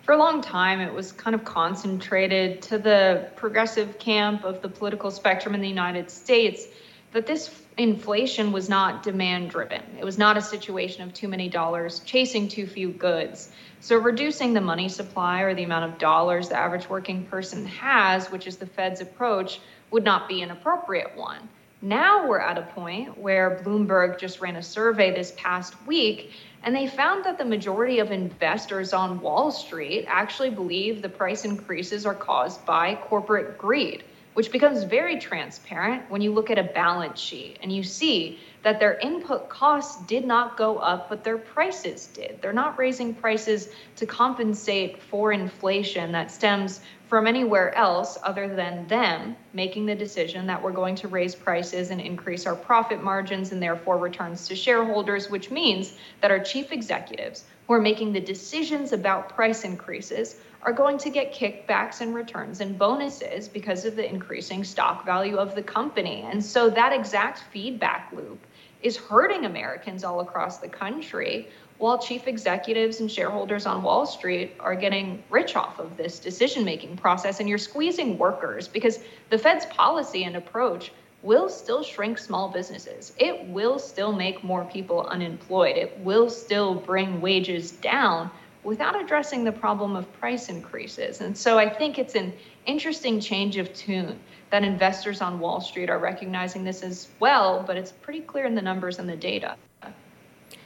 [0.03, 4.69] for a long time, it was kind of concentrated to the progressive camp of the
[4.69, 6.65] political spectrum in the United States
[7.13, 9.81] that this inflation was not demand driven.
[9.99, 13.51] It was not a situation of too many dollars chasing too few goods.
[13.79, 18.31] So, reducing the money supply or the amount of dollars the average working person has,
[18.31, 19.59] which is the Fed's approach,
[19.91, 21.49] would not be an appropriate one.
[21.81, 26.31] Now we're at a point where Bloomberg just ran a survey this past week
[26.63, 31.43] and they found that the majority of investors on Wall Street actually believe the price
[31.43, 34.03] increases are caused by corporate greed,
[34.35, 38.79] which becomes very transparent when you look at a balance sheet and you see that
[38.79, 42.39] their input costs did not go up, but their prices did.
[42.41, 48.87] They're not raising prices to compensate for inflation that stems from anywhere else other than
[48.87, 53.51] them making the decision that we're going to raise prices and increase our profit margins
[53.51, 58.21] and therefore returns to shareholders, which means that our chief executives who are making the
[58.21, 63.95] decisions about price increases are going to get kickbacks and returns and bonuses because of
[63.95, 66.21] the increasing stock value of the company.
[66.21, 68.45] And so that exact feedback loop
[68.81, 74.53] is hurting Americans all across the country while chief executives and shareholders on Wall Street
[74.59, 77.39] are getting rich off of this decision making process.
[77.39, 78.99] And you're squeezing workers because
[79.31, 80.91] the Fed's policy and approach
[81.23, 83.13] will still shrink small businesses.
[83.17, 85.75] It will still make more people unemployed.
[85.75, 88.29] It will still bring wages down
[88.63, 91.21] without addressing the problem of price increases.
[91.21, 92.31] And so I think it's an
[92.67, 94.19] interesting change of tune
[94.51, 98.53] that investors on Wall Street are recognizing this as well, but it's pretty clear in
[98.53, 99.55] the numbers and the data.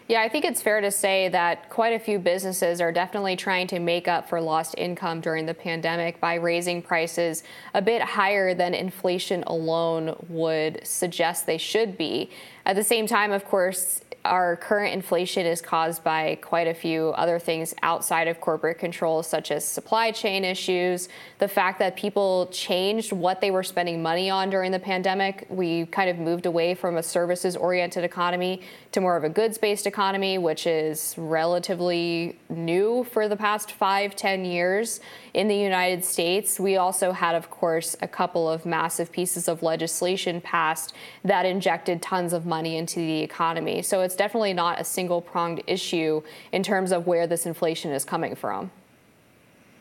[0.08, 3.66] Yeah, I think it's fair to say that quite a few businesses are definitely trying
[3.68, 7.42] to make up for lost income during the pandemic by raising prices
[7.74, 12.30] a bit higher than inflation alone would suggest they should be.
[12.68, 17.10] At the same time, of course, our current inflation is caused by quite a few
[17.10, 21.10] other things outside of corporate control, such as supply chain issues,
[21.40, 25.46] the fact that people changed what they were spending money on during the pandemic.
[25.50, 28.62] We kind of moved away from a services oriented economy
[28.92, 34.16] to more of a goods based economy, which is relatively new for the past five,
[34.16, 35.00] ten years
[35.34, 36.60] in the United States.
[36.60, 42.02] We also had, of course, a couple of massive pieces of legislation passed that injected
[42.02, 43.82] tons of money into the economy.
[43.82, 48.06] So it's definitely not a single pronged issue in terms of where this inflation is
[48.06, 48.72] coming from.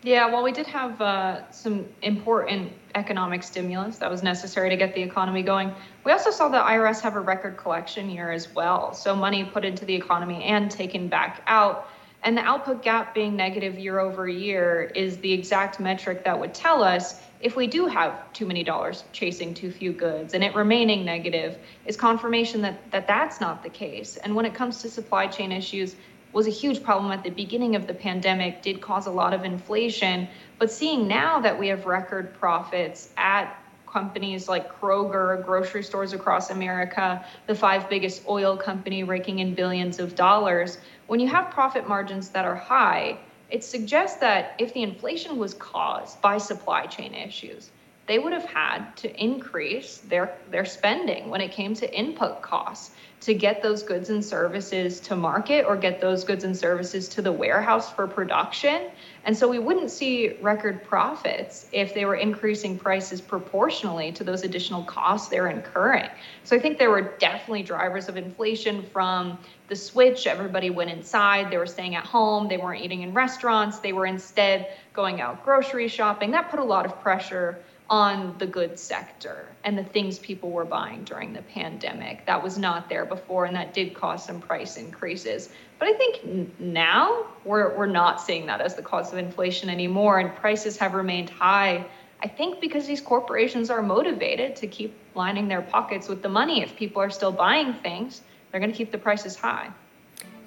[0.02, 4.94] Yeah, well, we did have uh, some important economic stimulus that was necessary to get
[4.94, 5.72] the economy going.
[6.04, 8.92] We also saw the IRS have a record collection year as well.
[8.92, 11.88] So, money put into the economy and taken back out
[12.24, 16.54] and the output gap being negative year over year is the exact metric that would
[16.54, 20.54] tell us if we do have too many dollars chasing too few goods and it
[20.54, 24.16] remaining negative is confirmation that, that that's not the case.
[24.16, 25.94] And when it comes to supply chain issues,
[26.32, 29.44] was a huge problem at the beginning of the pandemic, did cause a lot of
[29.44, 30.26] inflation.
[30.58, 33.54] But seeing now that we have record profits at
[33.86, 40.00] companies like Kroger, grocery stores across America, the five biggest oil company raking in billions
[40.00, 40.78] of dollars,
[41.08, 43.18] when you have profit margins that are high,
[43.54, 47.70] it suggests that if the inflation was caused by supply chain issues,
[48.06, 52.90] they would have had to increase their, their spending when it came to input costs
[53.24, 57.22] to get those goods and services to market or get those goods and services to
[57.22, 58.90] the warehouse for production.
[59.24, 64.42] And so we wouldn't see record profits if they were increasing prices proportionally to those
[64.42, 66.10] additional costs they're incurring.
[66.42, 69.38] So I think there were definitely drivers of inflation from
[69.68, 70.26] the switch.
[70.26, 74.04] Everybody went inside, they were staying at home, they weren't eating in restaurants, they were
[74.04, 76.30] instead going out grocery shopping.
[76.32, 80.64] That put a lot of pressure on the goods sector and the things people were
[80.64, 82.24] buying during the pandemic.
[82.26, 85.50] That was not there before, and that did cause some price increases.
[85.78, 90.18] But I think now we're, we're not seeing that as the cause of inflation anymore,
[90.18, 91.84] and prices have remained high.
[92.22, 96.62] I think because these corporations are motivated to keep lining their pockets with the money.
[96.62, 99.70] If people are still buying things, they're going to keep the prices high.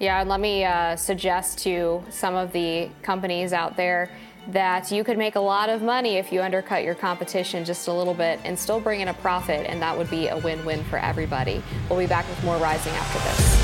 [0.00, 4.10] Yeah, and let me uh, suggest to some of the companies out there
[4.48, 7.92] that you could make a lot of money if you undercut your competition just a
[7.92, 10.82] little bit and still bring in a profit, and that would be a win win
[10.84, 11.62] for everybody.
[11.88, 13.57] We'll be back with more Rising after this.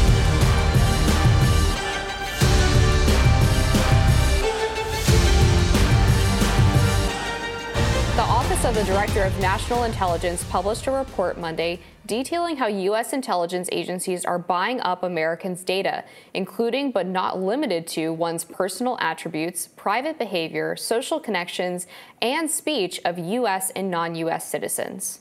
[8.65, 13.13] Office of the Director of National Intelligence published a report Monday detailing how U.S.
[13.13, 16.03] intelligence agencies are buying up Americans' data,
[16.33, 21.87] including but not limited to one's personal attributes, private behavior, social connections,
[22.23, 23.71] and speech of U.S.
[23.77, 24.49] and non U.S.
[24.49, 25.21] citizens.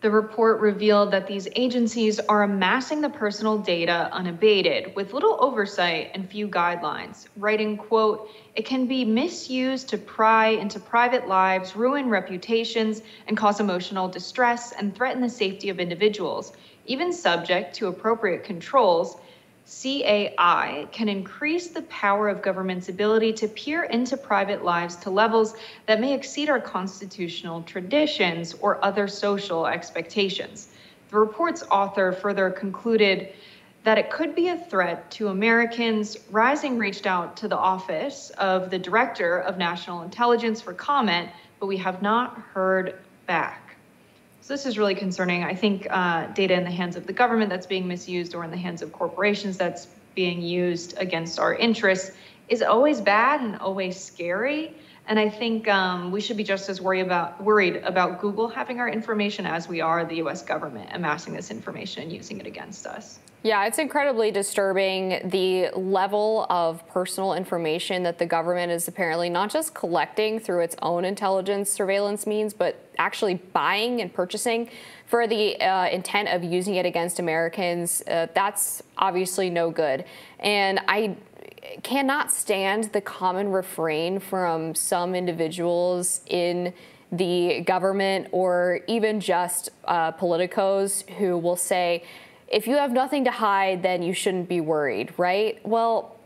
[0.00, 6.12] The report revealed that these agencies are amassing the personal data unabated with little oversight
[6.14, 12.08] and few guidelines, writing, quote, it can be misused to pry into private lives, ruin
[12.10, 16.52] reputations, and cause emotional distress and threaten the safety of individuals,
[16.86, 19.16] even subject to appropriate controls
[19.68, 25.56] CAI can increase the power of government's ability to peer into private lives to levels
[25.84, 30.68] that may exceed our constitutional traditions or other social expectations.
[31.10, 33.34] The report's author further concluded
[33.84, 36.16] that it could be a threat to Americans.
[36.30, 41.28] Rising reached out to the office of the Director of National Intelligence for comment,
[41.60, 43.67] but we have not heard back.
[44.48, 45.44] So this is really concerning.
[45.44, 48.50] I think uh, data in the hands of the government that's being misused or in
[48.50, 52.12] the hands of corporations that's being used against our interests
[52.48, 54.72] is always bad and always scary.
[55.06, 58.88] And I think um, we should be just as about worried about Google having our
[58.88, 60.40] information as we are the U.S.
[60.40, 63.18] government amassing this information and using it against us.
[63.44, 69.48] Yeah, it's incredibly disturbing the level of personal information that the government is apparently not
[69.48, 74.68] just collecting through its own intelligence surveillance means, but actually buying and purchasing
[75.06, 78.02] for the uh, intent of using it against Americans.
[78.08, 80.04] Uh, that's obviously no good.
[80.40, 81.16] And I
[81.84, 86.72] cannot stand the common refrain from some individuals in
[87.12, 92.02] the government or even just uh, politicos who will say,
[92.50, 95.64] if you have nothing to hide, then you shouldn't be worried, right?
[95.66, 96.16] Well,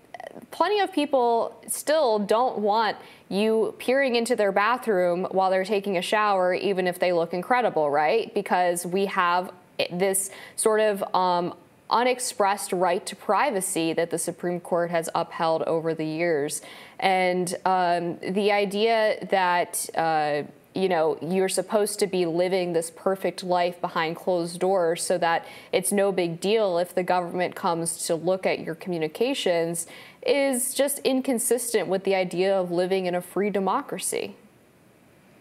[0.51, 2.97] plenty of people still don't want
[3.29, 7.91] you peering into their bathroom while they're taking a shower, even if they look incredible,
[7.91, 8.33] right?
[8.35, 9.51] Because we have
[9.91, 11.55] this sort of um,
[11.91, 16.63] unexpressed right to privacy that the Supreme Court has upheld over the years.
[17.01, 20.43] And um, the idea that uh,
[20.75, 25.47] you know, you're supposed to be living this perfect life behind closed doors so that
[25.71, 29.87] it's no big deal if the government comes to look at your communications
[30.25, 34.35] is just inconsistent with the idea of living in a free democracy.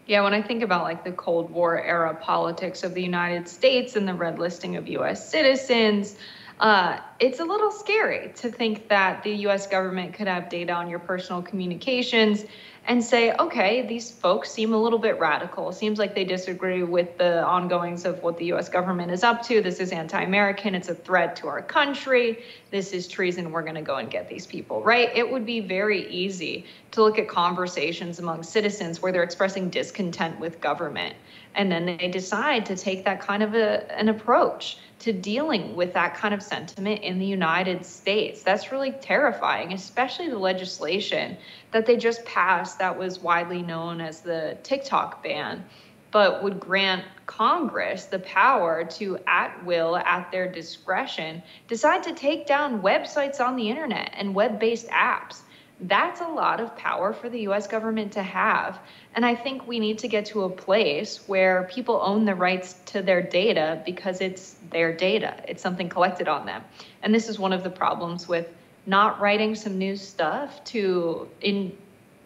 [0.06, 3.96] Yeah, when I think about like the Cold War era politics of the United States
[3.96, 6.16] and the red listing of US citizens,
[6.62, 10.88] uh, it's a little scary to think that the US government could have data on
[10.88, 12.44] your personal communications
[12.86, 15.72] and say, okay, these folks seem a little bit radical.
[15.72, 19.60] Seems like they disagree with the ongoings of what the US government is up to.
[19.60, 20.76] This is anti American.
[20.76, 22.44] It's a threat to our country.
[22.70, 23.50] This is treason.
[23.50, 25.10] We're going to go and get these people, right?
[25.16, 30.38] It would be very easy to look at conversations among citizens where they're expressing discontent
[30.38, 31.16] with government.
[31.56, 35.94] And then they decide to take that kind of a, an approach to dealing with
[35.94, 38.42] that kind of sentiment in the United States.
[38.42, 41.36] That's really terrifying, especially the legislation
[41.72, 45.64] that they just passed that was widely known as the TikTok ban,
[46.12, 52.46] but would grant Congress the power to, at will, at their discretion, decide to take
[52.46, 55.40] down websites on the internet and web based apps.
[55.80, 58.78] That's a lot of power for the US government to have.
[59.14, 62.76] And I think we need to get to a place where people own the rights
[62.86, 66.62] to their data because it's their data, it's something collected on them.
[67.02, 68.48] And this is one of the problems with
[68.86, 71.76] not writing some new stuff to in,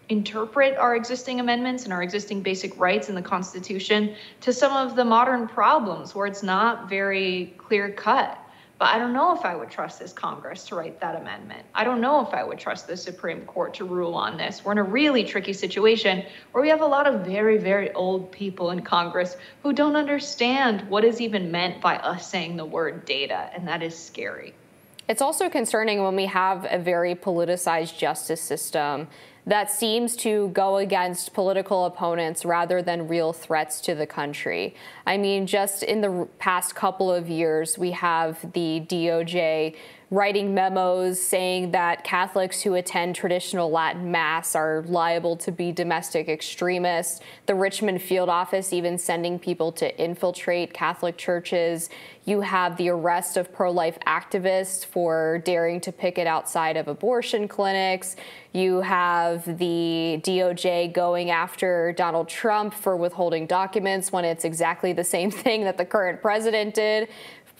[0.09, 4.97] interpret our existing amendments and our existing basic rights in the Constitution to some of
[4.97, 8.39] the modern problems where it's not very clear cut.
[8.79, 11.65] But I don't know if I would trust this Congress to write that amendment.
[11.75, 14.65] I don't know if I would trust the Supreme Court to rule on this.
[14.65, 16.23] We're in a really tricky situation
[16.53, 20.83] where we have a lot of very, very old people in Congress who don't understand
[20.91, 24.53] what is even meant by us saying the word data, and that is scary.
[25.09, 29.09] It's also concerning when we have a very politicized justice system
[29.47, 34.75] that seems to go against political opponents rather than real threats to the country.
[35.07, 39.77] I mean, just in the past couple of years, we have the DOJ
[40.11, 46.29] writing memos saying that Catholics who attend traditional Latin Mass are liable to be domestic
[46.29, 47.21] extremists.
[47.47, 51.91] The Richmond field office even sending people to infiltrate Catholic churches.
[52.25, 57.49] You have the arrest of pro life activists for daring to picket outside of abortion
[57.49, 58.15] clinics.
[58.53, 65.05] You have the DOJ going after Donald Trump for withholding documents when it's exactly the
[65.05, 67.09] same thing that the current president did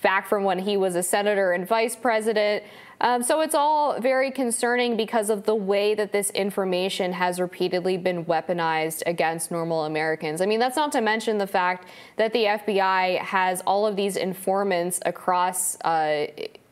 [0.07, 2.63] back from when he was a senator and vice president.
[3.01, 7.97] Um, so it's all very concerning because of the way that this information has repeatedly
[7.97, 10.41] been weaponized against normal Americans.
[10.41, 11.89] I mean, that's not to mention the fact
[12.19, 15.77] that the FBI has all of these informants across.
[15.81, 16.29] Uh,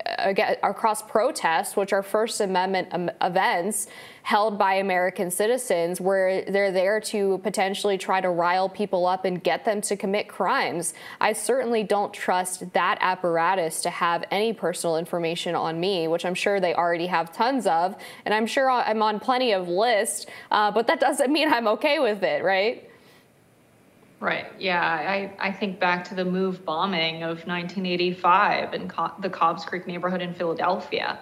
[0.06, 3.86] across protests, which are First Amendment um, events
[4.22, 9.42] held by American citizens, where they're there to potentially try to rile people up and
[9.42, 10.94] get them to commit crimes.
[11.20, 16.34] I certainly don't trust that apparatus to have any personal information on me, which I'm
[16.34, 20.70] sure they already have tons of, and I'm sure I'm on plenty of lists, uh,
[20.70, 22.90] but that doesn't mean I'm okay with it, right?
[24.20, 24.46] Right.
[24.58, 24.82] Yeah.
[24.82, 29.86] I, I think back to the move bombing of 1985 in Co- the Cobbs Creek
[29.86, 31.18] neighborhood in Philadelphia.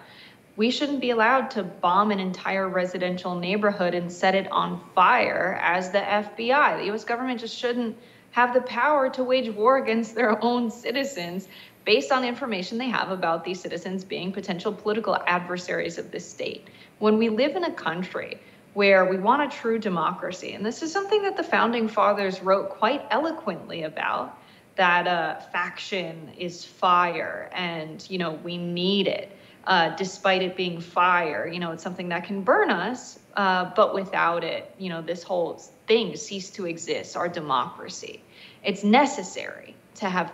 [0.54, 5.58] We shouldn't be allowed to bomb an entire residential neighborhood and set it on fire
[5.62, 6.78] as the FBI.
[6.78, 7.96] The US government just shouldn't
[8.32, 11.48] have the power to wage war against their own citizens
[11.84, 16.68] based on information they have about these citizens being potential political adversaries of the state.
[16.98, 18.38] When we live in a country
[18.74, 20.52] where we want a true democracy.
[20.54, 24.38] And this is something that the founding fathers wrote quite eloquently about
[24.76, 29.36] that uh, faction is fire and you know we need it
[29.66, 33.94] uh, despite it being fire you know it's something that can burn us uh, but
[33.94, 38.22] without it you know this whole thing cease to exist our democracy
[38.64, 40.32] it's necessary to have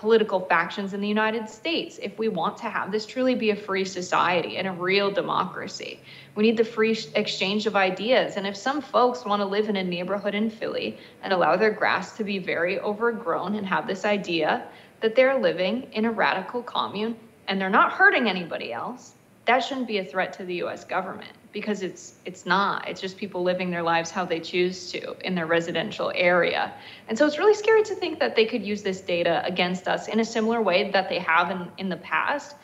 [0.00, 3.54] political factions in the United States if we want to have this truly be a
[3.54, 6.00] free society and a real democracy.
[6.34, 8.38] We need the free exchange of ideas.
[8.38, 11.70] And if some folks want to live in a neighborhood in Philly and allow their
[11.70, 14.66] grass to be very overgrown and have this idea
[15.02, 17.14] that they're living in a radical commune
[17.46, 19.12] and they're not hurting anybody else,
[19.44, 22.88] that shouldn't be a threat to the US government because it's it's not.
[22.88, 26.72] It's just people living their lives how they choose to in their residential area.
[27.08, 30.08] And so it's really scary to think that they could use this data against us
[30.08, 32.54] in a similar way that they have in, in the past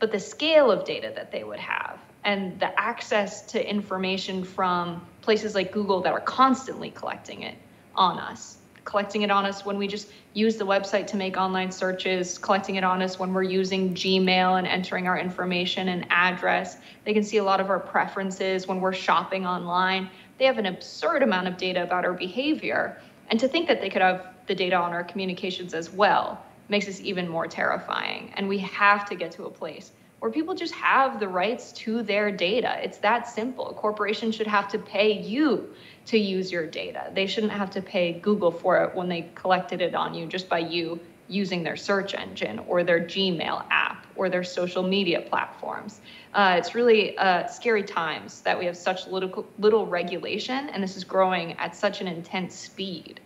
[0.00, 5.06] but the scale of data that they would have and the access to information from
[5.20, 7.54] places like google that are constantly collecting it
[7.94, 11.70] on us collecting it on us when we just use the website to make online
[11.70, 16.76] searches, collecting it on us when we're using Gmail and entering our information and address.
[17.04, 20.10] They can see a lot of our preferences when we're shopping online.
[20.38, 23.00] They have an absurd amount of data about our behavior.
[23.28, 26.86] And to think that they could have the data on our communications as well makes
[26.86, 28.32] this even more terrifying.
[28.36, 32.02] And we have to get to a place where people just have the rights to
[32.02, 32.78] their data.
[32.82, 33.70] It's that simple.
[33.70, 35.74] A corporation should have to pay you
[36.06, 37.10] to use your data.
[37.14, 40.48] They shouldn't have to pay Google for it when they collected it on you just
[40.48, 46.00] by you using their search engine or their Gmail app or their social media platforms.
[46.34, 50.96] Uh, it's really uh, scary times that we have such little, little regulation and this
[50.96, 53.20] is growing at such an intense speed.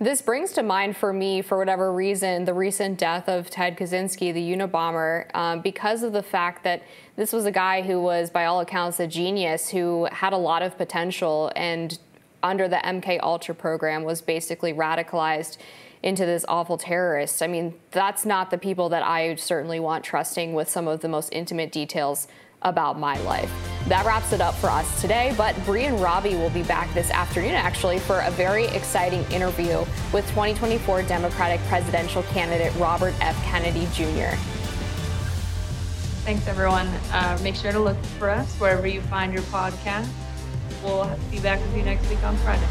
[0.00, 4.32] This brings to mind for me, for whatever reason, the recent death of Ted Kaczynski,
[4.32, 6.84] the Unabomber, um, because of the fact that
[7.16, 10.62] this was a guy who was, by all accounts, a genius who had a lot
[10.62, 11.98] of potential and
[12.44, 15.58] under the MK Ultra program was basically radicalized
[16.00, 17.42] into this awful terrorist.
[17.42, 21.08] I mean, that's not the people that I certainly want trusting with some of the
[21.08, 22.28] most intimate details
[22.62, 23.50] about my life.
[23.86, 27.10] That wraps it up for us today, but Bree and Robby will be back this
[27.10, 29.78] afternoon actually for a very exciting interview
[30.12, 33.42] with 2024 Democratic presidential candidate Robert F.
[33.44, 34.36] Kennedy Jr.
[36.24, 36.86] Thanks, everyone.
[37.10, 40.08] Uh, make sure to look for us wherever you find your podcast.
[40.82, 42.68] We'll be back with you next week on Friday.